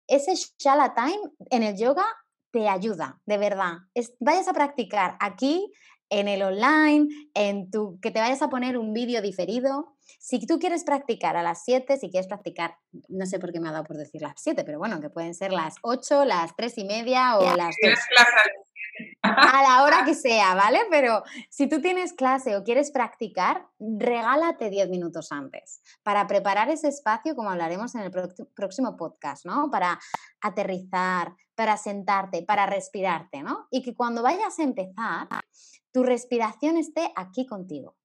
ese 0.08 0.36
Shala 0.58 0.94
Time 0.94 1.34
en 1.50 1.64
el 1.64 1.76
yoga 1.76 2.06
te 2.54 2.70
ayuda, 2.70 3.20
de 3.26 3.38
verdad. 3.38 3.80
vayas 4.20 4.48
a 4.48 4.54
practicar 4.54 5.18
aquí, 5.20 5.74
en 6.10 6.28
el 6.28 6.44
online, 6.44 7.08
en 7.34 7.72
tu, 7.72 8.00
que 8.00 8.12
te 8.12 8.20
vayas 8.20 8.44
a 8.44 8.50
poner 8.50 8.78
un 8.78 8.94
vídeo 8.94 9.20
diferido. 9.24 9.96
Si 10.20 10.46
tú 10.46 10.60
quieres 10.60 10.84
practicar 10.84 11.36
a 11.36 11.42
las 11.42 11.64
7, 11.64 11.98
si 11.98 12.12
quieres 12.12 12.28
practicar, 12.28 12.78
no 13.10 13.26
sé 13.26 13.40
por 13.40 13.52
qué 13.52 13.60
me 13.60 13.70
ha 13.70 13.72
dado 13.72 13.86
por 13.86 13.98
decir 13.98 14.22
las 14.22 14.36
7, 14.38 14.64
pero 14.64 14.78
bueno, 14.78 15.02
que 15.02 15.10
pueden 15.10 15.34
ser 15.34 15.52
las 15.52 15.76
8, 15.82 16.26
las 16.26 16.56
3 16.56 16.78
y 16.78 16.86
media 16.86 17.40
o 17.40 17.58
las 17.58 17.76
2 17.82 17.94
a 19.22 19.64
la 19.64 19.84
hora 19.84 20.06
que 20.06 20.14
sea, 20.16 20.56
¿vale? 20.56 20.80
Pero 20.90 21.24
si 21.50 21.68
tú 21.68 21.82
tienes 21.82 22.14
clase 22.14 22.56
o 22.56 22.64
quieres 22.64 22.92
practicar, 22.92 23.68
regálate 23.80 24.70
10 24.70 24.90
minutos 24.90 25.32
antes 25.32 25.82
para 26.04 26.28
preparar 26.28 26.70
ese 26.70 26.88
espacio, 26.88 27.36
como 27.36 27.50
hablaremos 27.50 27.96
en 27.96 28.02
el 28.02 28.12
próximo 28.54 28.96
podcast, 28.98 29.46
¿no? 29.46 29.70
Para 29.72 30.00
aterrizar, 30.42 31.34
para 31.56 31.78
sentarte, 31.78 32.44
para 32.44 32.66
respirarte, 32.66 33.44
¿no? 33.44 33.68
Y 33.72 33.82
que 33.82 33.96
cuando 33.96 34.24
vayas 34.24 34.60
a 34.60 34.64
empezar, 34.64 35.28
tu 35.92 36.04
respiración 36.04 36.78
esté 36.78 37.12
aquí 37.16 37.46
contigo 37.46 37.96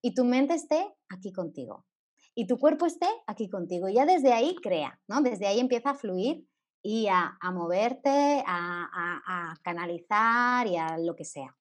y 0.00 0.14
tu 0.14 0.24
mente 0.24 0.54
esté 0.54 0.94
aquí 1.08 1.32
contigo 1.32 1.86
y 2.34 2.46
tu 2.46 2.58
cuerpo 2.58 2.86
esté 2.86 3.06
aquí 3.26 3.48
contigo. 3.48 3.88
Y 3.88 3.94
ya 3.94 4.06
desde 4.06 4.32
ahí 4.32 4.56
crea, 4.56 5.00
¿no? 5.08 5.20
Desde 5.20 5.46
ahí 5.46 5.60
empieza 5.60 5.90
a 5.90 5.94
fluir 5.94 6.46
y 6.82 7.08
a, 7.08 7.38
moverte, 7.52 8.42
a, 8.46 9.54
canalizar 9.62 10.66
y 10.66 10.76
a 10.76 10.98
lo 10.98 11.14
que 11.14 11.24
sea. 11.24 11.56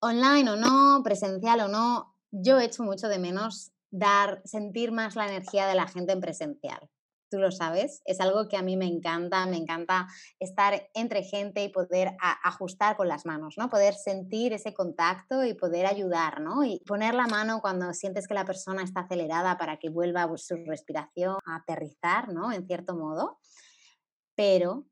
Online 0.00 0.50
o 0.50 0.56
no, 0.56 1.02
presencial 1.02 1.60
o 1.60 1.68
no, 1.68 2.14
yo 2.30 2.60
echo 2.60 2.82
mucho 2.82 3.08
de 3.08 3.18
menos 3.18 3.72
dar, 3.90 4.42
sentir 4.44 4.92
más 4.92 5.16
la 5.16 5.26
energía 5.26 5.66
de 5.66 5.74
la 5.74 5.88
gente 5.88 6.12
en 6.12 6.20
presencial 6.20 6.90
tú 7.28 7.38
lo 7.38 7.50
sabes, 7.50 8.02
es 8.04 8.20
algo 8.20 8.48
que 8.48 8.56
a 8.56 8.62
mí 8.62 8.76
me 8.76 8.86
encanta, 8.86 9.46
me 9.46 9.56
encanta 9.56 10.06
estar 10.38 10.88
entre 10.94 11.22
gente 11.22 11.62
y 11.64 11.68
poder 11.68 12.16
ajustar 12.20 12.96
con 12.96 13.08
las 13.08 13.26
manos, 13.26 13.54
¿no? 13.56 13.68
Poder 13.68 13.94
sentir 13.94 14.52
ese 14.52 14.74
contacto 14.74 15.44
y 15.44 15.54
poder 15.54 15.86
ayudar, 15.86 16.40
¿no? 16.40 16.64
Y 16.64 16.80
poner 16.86 17.14
la 17.14 17.26
mano 17.26 17.60
cuando 17.60 17.92
sientes 17.92 18.26
que 18.26 18.34
la 18.34 18.44
persona 18.44 18.82
está 18.82 19.00
acelerada 19.00 19.58
para 19.58 19.78
que 19.78 19.88
vuelva 19.88 20.28
su 20.36 20.56
respiración 20.66 21.36
a 21.46 21.56
aterrizar, 21.56 22.32
¿no? 22.32 22.52
En 22.52 22.66
cierto 22.66 22.94
modo. 22.94 23.38
Pero 24.34 24.86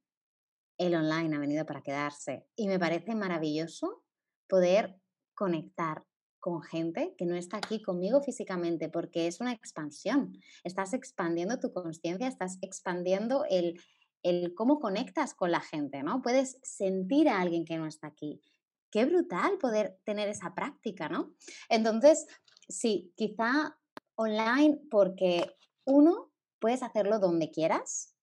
el 0.78 0.94
online 0.94 1.36
ha 1.36 1.38
venido 1.38 1.66
para 1.66 1.82
quedarse 1.82 2.46
y 2.56 2.66
me 2.68 2.78
parece 2.78 3.14
maravilloso 3.14 4.04
poder 4.48 4.96
conectar 5.34 6.04
con 6.44 6.60
gente 6.60 7.14
que 7.16 7.24
no 7.24 7.36
está 7.36 7.56
aquí 7.56 7.80
conmigo 7.80 8.20
físicamente, 8.20 8.90
porque 8.90 9.26
es 9.26 9.40
una 9.40 9.52
expansión. 9.52 10.36
Estás 10.62 10.92
expandiendo 10.92 11.58
tu 11.58 11.72
conciencia, 11.72 12.28
estás 12.28 12.58
expandiendo 12.60 13.46
el, 13.48 13.80
el 14.22 14.54
cómo 14.54 14.78
conectas 14.78 15.32
con 15.32 15.50
la 15.50 15.60
gente, 15.60 16.02
¿no? 16.02 16.20
Puedes 16.20 16.58
sentir 16.62 17.30
a 17.30 17.40
alguien 17.40 17.64
que 17.64 17.78
no 17.78 17.86
está 17.86 18.08
aquí. 18.08 18.42
Qué 18.90 19.06
brutal 19.06 19.56
poder 19.56 19.98
tener 20.04 20.28
esa 20.28 20.54
práctica, 20.54 21.08
¿no? 21.08 21.32
Entonces, 21.70 22.26
sí, 22.68 23.10
quizá 23.16 23.78
online 24.14 24.82
porque 24.90 25.50
uno, 25.86 26.30
puedes 26.58 26.82
hacerlo 26.82 27.20
donde 27.20 27.50
quieras, 27.50 28.14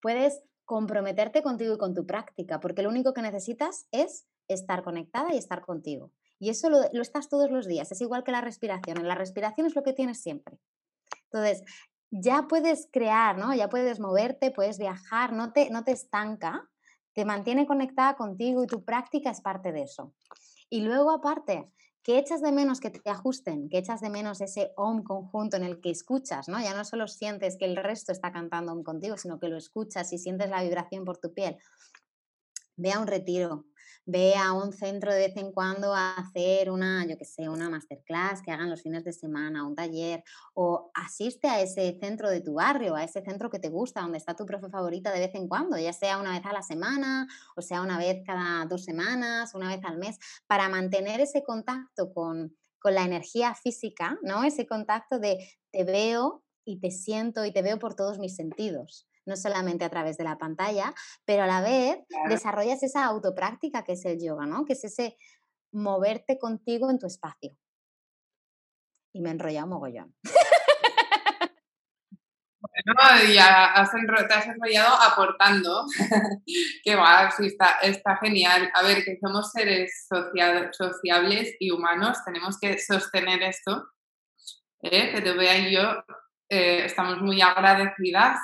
puedes 0.00 0.40
comprometerte 0.64 1.42
contigo 1.42 1.74
y 1.74 1.78
con 1.78 1.92
tu 1.92 2.06
práctica, 2.06 2.60
porque 2.60 2.82
lo 2.82 2.88
único 2.88 3.12
que 3.12 3.20
necesitas 3.20 3.88
es 3.92 4.26
estar 4.48 4.82
conectada 4.82 5.34
y 5.34 5.36
estar 5.36 5.60
contigo. 5.60 6.14
Y 6.38 6.50
eso 6.50 6.70
lo, 6.70 6.82
estás 7.02 7.28
todos 7.28 7.50
los 7.50 7.66
días. 7.66 7.90
Es 7.90 8.00
igual 8.00 8.24
que 8.24 8.32
la 8.32 8.40
respiración. 8.40 9.06
La 9.06 9.14
respiración 9.14 9.66
es 9.66 9.74
lo 9.74 9.82
que 9.82 9.92
tienes 9.92 10.20
siempre. 10.20 10.58
Entonces, 11.24 11.64
ya 12.10 12.46
puedes 12.48 12.88
crear, 12.90 13.36
¿no? 13.36 13.54
Ya 13.54 13.68
puedes 13.68 14.00
moverte, 14.00 14.50
puedes 14.50 14.78
viajar, 14.78 15.32
no 15.32 15.52
te, 15.52 15.70
no 15.70 15.84
te 15.84 15.92
estanca, 15.92 16.68
te 17.12 17.24
mantiene 17.24 17.66
conectada 17.66 18.14
contigo 18.14 18.62
y 18.62 18.66
tu 18.66 18.84
práctica 18.84 19.30
es 19.30 19.40
parte 19.40 19.72
de 19.72 19.82
eso. 19.82 20.14
Y 20.70 20.82
luego, 20.82 21.10
aparte, 21.10 21.70
que 22.02 22.18
echas 22.18 22.40
de 22.40 22.52
menos 22.52 22.80
que 22.80 22.90
te 22.90 23.10
ajusten, 23.10 23.68
que 23.68 23.78
echas 23.78 24.00
de 24.00 24.08
menos 24.08 24.40
ese 24.40 24.72
om 24.76 25.02
conjunto 25.02 25.58
en 25.58 25.64
el 25.64 25.80
que 25.80 25.90
escuchas, 25.90 26.48
¿no? 26.48 26.58
Ya 26.60 26.74
no 26.74 26.84
solo 26.84 27.06
sientes 27.06 27.58
que 27.58 27.66
el 27.66 27.76
resto 27.76 28.12
está 28.12 28.32
cantando 28.32 28.72
om 28.72 28.82
contigo, 28.82 29.18
sino 29.18 29.38
que 29.38 29.48
lo 29.48 29.58
escuchas 29.58 30.12
y 30.12 30.18
sientes 30.18 30.48
la 30.48 30.62
vibración 30.62 31.04
por 31.04 31.18
tu 31.18 31.34
piel. 31.34 31.58
Ve 32.76 32.92
a 32.92 33.00
un 33.00 33.08
retiro, 33.08 33.66
ve 34.08 34.34
a 34.36 34.54
un 34.54 34.72
centro 34.72 35.12
de 35.12 35.18
vez 35.18 35.36
en 35.36 35.52
cuando 35.52 35.94
a 35.94 36.14
hacer 36.14 36.70
una, 36.70 37.04
yo 37.06 37.18
qué 37.18 37.26
sé, 37.26 37.50
una 37.50 37.68
masterclass 37.68 38.40
que 38.40 38.50
hagan 38.50 38.70
los 38.70 38.80
fines 38.80 39.04
de 39.04 39.12
semana, 39.12 39.66
un 39.66 39.74
taller, 39.74 40.24
o 40.54 40.90
asiste 40.94 41.46
a 41.46 41.60
ese 41.60 41.98
centro 42.00 42.30
de 42.30 42.40
tu 42.40 42.54
barrio, 42.54 42.94
a 42.94 43.04
ese 43.04 43.20
centro 43.20 43.50
que 43.50 43.58
te 43.58 43.68
gusta, 43.68 44.00
donde 44.00 44.16
está 44.16 44.34
tu 44.34 44.46
profe 44.46 44.70
favorita 44.70 45.12
de 45.12 45.20
vez 45.20 45.34
en 45.34 45.46
cuando, 45.46 45.76
ya 45.76 45.92
sea 45.92 46.16
una 46.16 46.32
vez 46.32 46.46
a 46.46 46.54
la 46.54 46.62
semana, 46.62 47.28
o 47.54 47.60
sea 47.60 47.82
una 47.82 47.98
vez 47.98 48.22
cada 48.24 48.64
dos 48.64 48.82
semanas, 48.82 49.54
una 49.54 49.68
vez 49.68 49.84
al 49.84 49.98
mes, 49.98 50.18
para 50.46 50.70
mantener 50.70 51.20
ese 51.20 51.42
contacto 51.42 52.10
con, 52.14 52.56
con 52.78 52.94
la 52.94 53.04
energía 53.04 53.54
física, 53.54 54.18
¿no? 54.22 54.42
Ese 54.42 54.66
contacto 54.66 55.18
de 55.18 55.46
te 55.70 55.84
veo 55.84 56.42
y 56.64 56.80
te 56.80 56.90
siento 56.90 57.44
y 57.44 57.52
te 57.52 57.60
veo 57.60 57.78
por 57.78 57.94
todos 57.94 58.18
mis 58.18 58.36
sentidos 58.36 59.07
no 59.28 59.36
solamente 59.36 59.84
a 59.84 59.90
través 59.90 60.16
de 60.16 60.24
la 60.24 60.38
pantalla, 60.38 60.94
pero 61.24 61.44
a 61.44 61.46
la 61.46 61.60
vez 61.60 61.98
desarrollas 62.28 62.82
esa 62.82 63.04
autopráctica 63.04 63.84
que 63.84 63.92
es 63.92 64.04
el 64.06 64.18
yoga, 64.20 64.46
¿no? 64.46 64.64
Que 64.64 64.72
es 64.72 64.82
ese 64.84 65.16
moverte 65.70 66.38
contigo 66.38 66.90
en 66.90 66.98
tu 66.98 67.06
espacio. 67.06 67.56
Y 69.12 69.20
me 69.20 69.28
he 69.28 69.32
enrollado 69.32 69.68
mogollón. 69.68 70.14
Bueno, 72.84 73.32
ya 73.34 73.66
has 73.72 73.90
te 73.90 74.34
has 74.34 74.46
enrollado 74.46 74.94
aportando. 74.94 75.84
Qué 76.84 76.96
guay, 76.96 77.28
sí, 77.36 77.46
está, 77.46 77.78
está 77.82 78.16
genial. 78.16 78.70
A 78.74 78.82
ver, 78.82 79.04
que 79.04 79.18
somos 79.20 79.50
seres 79.50 80.06
sociables 80.72 81.56
y 81.58 81.70
humanos, 81.70 82.18
tenemos 82.24 82.58
que 82.58 82.78
sostener 82.78 83.42
esto. 83.42 83.88
¿eh? 84.82 85.12
Que 85.12 85.20
te 85.20 85.32
vean 85.32 85.68
yo, 85.70 86.04
eh, 86.48 86.84
estamos 86.84 87.20
muy 87.20 87.42
agradecidas 87.42 88.38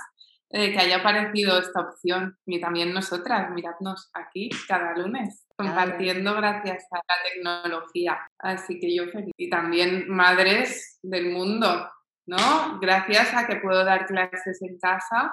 que 0.54 0.78
haya 0.78 0.98
aparecido 0.98 1.58
esta 1.58 1.80
opción 1.80 2.38
y 2.46 2.60
también 2.60 2.94
nosotras, 2.94 3.50
miradnos 3.50 4.08
aquí 4.14 4.50
cada 4.68 4.96
lunes, 4.96 5.44
compartiendo 5.56 6.32
gracias 6.34 6.86
a 6.92 6.96
la 6.96 7.14
tecnología. 7.28 8.20
Así 8.38 8.78
que 8.78 8.94
yo 8.94 9.08
feliz. 9.08 9.32
Y 9.36 9.50
también 9.50 10.08
madres 10.08 11.00
del 11.02 11.32
mundo, 11.32 11.90
¿no? 12.26 12.78
Gracias 12.80 13.34
a 13.34 13.48
que 13.48 13.56
puedo 13.56 13.84
dar 13.84 14.06
clases 14.06 14.62
en 14.62 14.78
casa, 14.78 15.32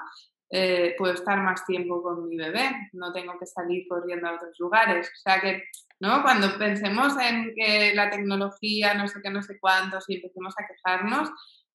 eh, 0.49 0.95
puedo 0.97 1.13
estar 1.13 1.39
más 1.39 1.65
tiempo 1.65 2.01
con 2.01 2.27
mi 2.27 2.35
bebé, 2.35 2.89
no 2.93 3.13
tengo 3.13 3.37
que 3.39 3.45
salir 3.45 3.85
corriendo 3.87 4.27
a 4.27 4.35
otros 4.35 4.55
lugares. 4.59 5.07
O 5.07 5.21
sea 5.21 5.39
que, 5.39 5.63
¿no? 5.99 6.23
Cuando 6.23 6.57
pensemos 6.57 7.13
en 7.19 7.53
que 7.55 7.93
la 7.93 8.09
tecnología, 8.09 8.95
no 8.95 9.07
sé 9.07 9.19
qué, 9.23 9.29
no 9.29 9.43
sé 9.43 9.59
cuántos, 9.59 10.03
y 10.09 10.15
empecemos 10.15 10.55
a 10.57 10.65
quejarnos, 10.67 11.29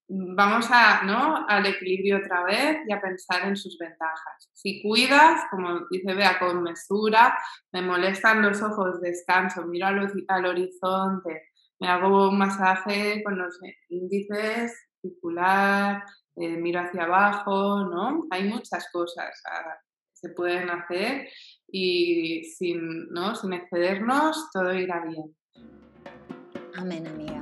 vamos 0.09 0.67
a, 0.71 1.03
¿no? 1.05 1.47
al 1.49 1.67
equilibrio 1.67 2.19
otra 2.19 2.45
vez 2.45 2.79
y 2.87 2.93
a 2.93 3.01
pensar 3.01 3.49
en 3.49 3.57
sus 3.57 3.77
ventajas. 3.79 4.51
Si 4.53 4.83
cuidas, 4.83 5.43
como 5.51 5.87
dice 5.91 6.15
Bea, 6.15 6.39
con 6.39 6.63
mesura, 6.63 7.37
me 7.73 7.83
molestan 7.83 8.43
los 8.43 8.63
ojos, 8.63 9.01
descanso, 9.01 9.67
miro 9.67 9.87
al, 9.87 10.13
al 10.29 10.47
horizonte, 10.47 11.51
me 11.81 11.89
hago 11.89 12.31
un 12.31 12.39
masaje 12.39 13.23
con 13.25 13.37
los 13.39 13.59
índices, 13.89 14.73
circular, 15.01 16.03
eh, 16.37 16.57
miro 16.57 16.81
hacia 16.81 17.05
abajo, 17.05 17.85
¿no? 17.85 18.27
Hay 18.31 18.45
muchas 18.45 18.89
cosas 18.93 19.43
ah, 19.51 19.63
que 19.63 20.29
se 20.29 20.29
pueden 20.31 20.71
hacer 20.71 21.29
y 21.67 22.45
sin, 22.45 23.09
¿no? 23.11 23.35
sin 23.35 23.53
excedernos 23.53 24.51
todo 24.53 24.73
irá 24.75 25.05
bien. 25.05 25.37
Amén, 26.75 27.07
amiga. 27.07 27.36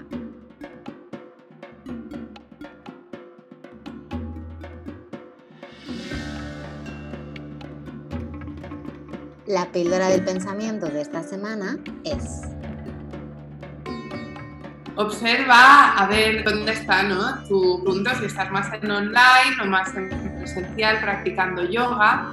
La 9.55 9.71
píldora 9.71 10.09
del 10.09 10.25
pensamiento 10.25 10.87
de 10.87 11.01
esta 11.01 11.23
semana 11.23 11.79
es... 12.05 12.43
Observa 14.97 15.97
a 15.97 16.07
ver 16.07 16.45
dónde 16.45 16.73
está 16.73 17.05
¿no? 17.05 17.43
tu 17.45 17.83
punto, 17.85 18.11
si 18.19 18.27
estás 18.27 18.51
más 18.51 18.69
en 18.73 18.91
online 18.91 19.63
o 19.63 19.67
más 19.67 19.95
en 19.95 20.09
presencial 20.39 21.01
practicando 21.01 21.65
yoga. 21.69 22.33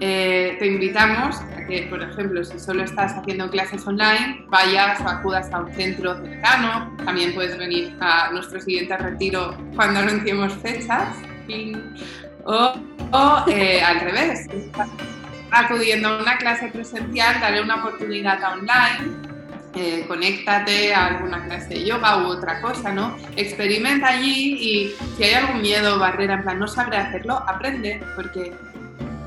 Eh, 0.00 0.56
te 0.58 0.66
invitamos 0.66 1.36
a 1.36 1.64
que, 1.66 1.86
por 1.88 2.02
ejemplo, 2.02 2.44
si 2.44 2.58
solo 2.58 2.82
estás 2.82 3.12
haciendo 3.16 3.48
clases 3.48 3.86
online, 3.86 4.44
vayas 4.48 5.00
o 5.00 5.08
acudas 5.08 5.52
a 5.52 5.60
un 5.60 5.72
centro 5.74 6.16
cercano. 6.16 6.96
También 7.04 7.34
puedes 7.34 7.56
venir 7.56 7.96
a 8.00 8.30
nuestro 8.32 8.60
siguiente 8.60 8.96
retiro 8.96 9.56
cuando 9.76 10.00
anunciemos 10.00 10.52
fechas. 10.54 11.08
O, 12.44 13.44
eh, 13.48 13.80
al 13.82 14.00
revés, 14.00 14.48
acudiendo 15.52 16.08
a 16.08 16.22
una 16.22 16.36
clase 16.38 16.68
presencial, 16.68 17.40
dale 17.40 17.62
una 17.62 17.76
oportunidad 17.76 18.40
online 18.52 19.32
eh, 19.74 20.04
conéctate 20.06 20.92
a 20.94 21.06
alguna 21.06 21.46
clase 21.46 21.68
de 21.70 21.84
yoga 21.84 22.18
u 22.18 22.26
otra 22.26 22.60
cosa, 22.60 22.92
¿no? 22.92 23.16
Experimenta 23.36 24.08
allí 24.08 24.52
y 24.60 24.94
si 25.16 25.24
hay 25.24 25.32
algún 25.32 25.62
miedo 25.62 25.96
o 25.96 25.98
barrera, 25.98 26.34
en 26.34 26.42
plan, 26.42 26.58
no 26.58 26.68
sabré 26.68 26.98
hacerlo, 26.98 27.42
aprende, 27.48 28.02
porque, 28.14 28.52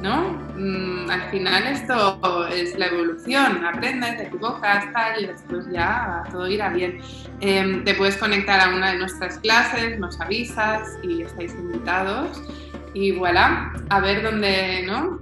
¿no? 0.04 0.34
Mm, 0.56 1.10
al 1.10 1.32
final 1.32 1.66
esto 1.66 2.48
es 2.50 2.78
la 2.78 2.86
evolución, 2.86 3.66
aprendes, 3.66 4.18
te 4.18 4.24
equivocas, 4.28 4.86
tal, 4.94 5.24
y 5.24 5.26
después 5.26 5.66
ya 5.72 6.22
todo 6.32 6.48
irá 6.48 6.70
bien. 6.70 7.00
Em, 7.40 7.84
te 7.84 7.96
puedes 7.96 8.16
conectar 8.18 8.60
a 8.60 8.70
una 8.70 8.92
de 8.92 9.00
nuestras 9.00 9.40
clases, 9.40 9.98
nos 9.98 10.22
avisas 10.22 11.00
y 11.02 11.24
estáis 11.24 11.54
invitados. 11.54 12.40
Y 12.94 13.14
voilà, 13.14 13.74
a 13.90 14.00
ver 14.00 14.22
dónde, 14.22 14.84
¿no? 14.86 15.20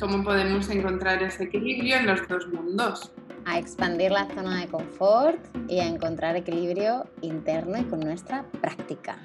Cómo 0.00 0.24
podemos 0.24 0.68
encontrar 0.70 1.22
ese 1.22 1.44
equilibrio 1.44 1.96
en 1.96 2.06
los 2.06 2.26
dos 2.26 2.48
mundos 2.48 3.12
a 3.44 3.58
expandir 3.58 4.10
la 4.10 4.26
zona 4.34 4.60
de 4.60 4.68
confort 4.68 5.38
y 5.68 5.80
a 5.80 5.86
encontrar 5.86 6.36
equilibrio 6.36 7.04
interno 7.20 7.78
y 7.78 7.84
con 7.84 8.00
nuestra 8.00 8.44
práctica. 8.60 9.18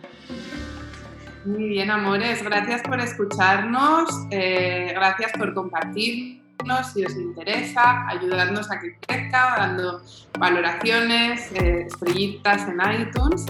Muy 1.46 1.70
bien, 1.70 1.92
amores, 1.92 2.44
gracias 2.44 2.82
por 2.82 3.00
escucharnos, 3.00 4.10
eh, 4.32 4.92
gracias 4.96 5.32
por 5.34 5.54
compartirnos 5.54 6.42
si 6.94 7.06
os 7.06 7.16
interesa, 7.16 8.08
ayudarnos 8.08 8.72
a 8.72 8.80
que 8.80 8.98
crezca, 9.00 9.56
dando 9.58 10.02
valoraciones, 10.40 11.52
eh, 11.54 11.86
estrellitas 11.88 12.68
en 12.68 12.80
iTunes. 13.02 13.46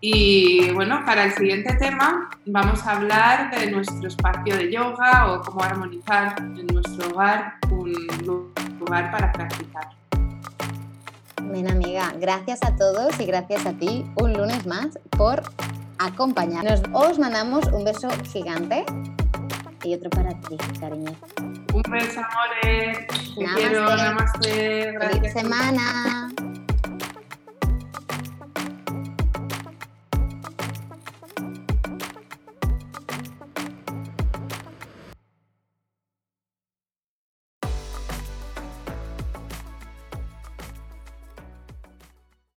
Y 0.00 0.70
bueno, 0.70 1.02
para 1.04 1.24
el 1.24 1.32
siguiente 1.32 1.74
tema 1.74 2.30
vamos 2.46 2.86
a 2.86 2.96
hablar 2.96 3.50
de 3.50 3.70
nuestro 3.70 4.06
espacio 4.06 4.56
de 4.56 4.70
yoga 4.70 5.32
o 5.32 5.42
cómo 5.42 5.62
armonizar 5.62 6.36
en 6.38 6.66
nuestro 6.66 7.08
hogar 7.08 7.54
un 7.70 7.92
lugar 8.78 9.10
para 9.10 9.32
practicar. 9.32 9.88
Bien, 11.42 11.68
amiga, 11.70 12.12
gracias 12.20 12.62
a 12.62 12.76
todos 12.76 13.18
y 13.18 13.24
gracias 13.24 13.66
a 13.66 13.72
ti 13.72 14.04
un 14.16 14.34
lunes 14.34 14.66
más 14.66 14.98
por 15.16 15.42
acompañarnos. 15.98 16.82
Os 16.92 17.18
mandamos 17.18 17.66
un 17.72 17.84
beso 17.84 18.08
gigante 18.24 18.84
y 19.82 19.94
otro 19.94 20.10
para 20.10 20.30
ti, 20.40 20.56
cariño. 20.78 21.12
Un 21.72 21.82
beso, 21.90 22.20
amores. 22.20 22.98
Te 23.36 23.44
quiero, 23.56 23.96
namaste. 23.96 24.92
Gracias. 24.92 25.12
Feliz 25.16 25.32
semana. 25.32 26.28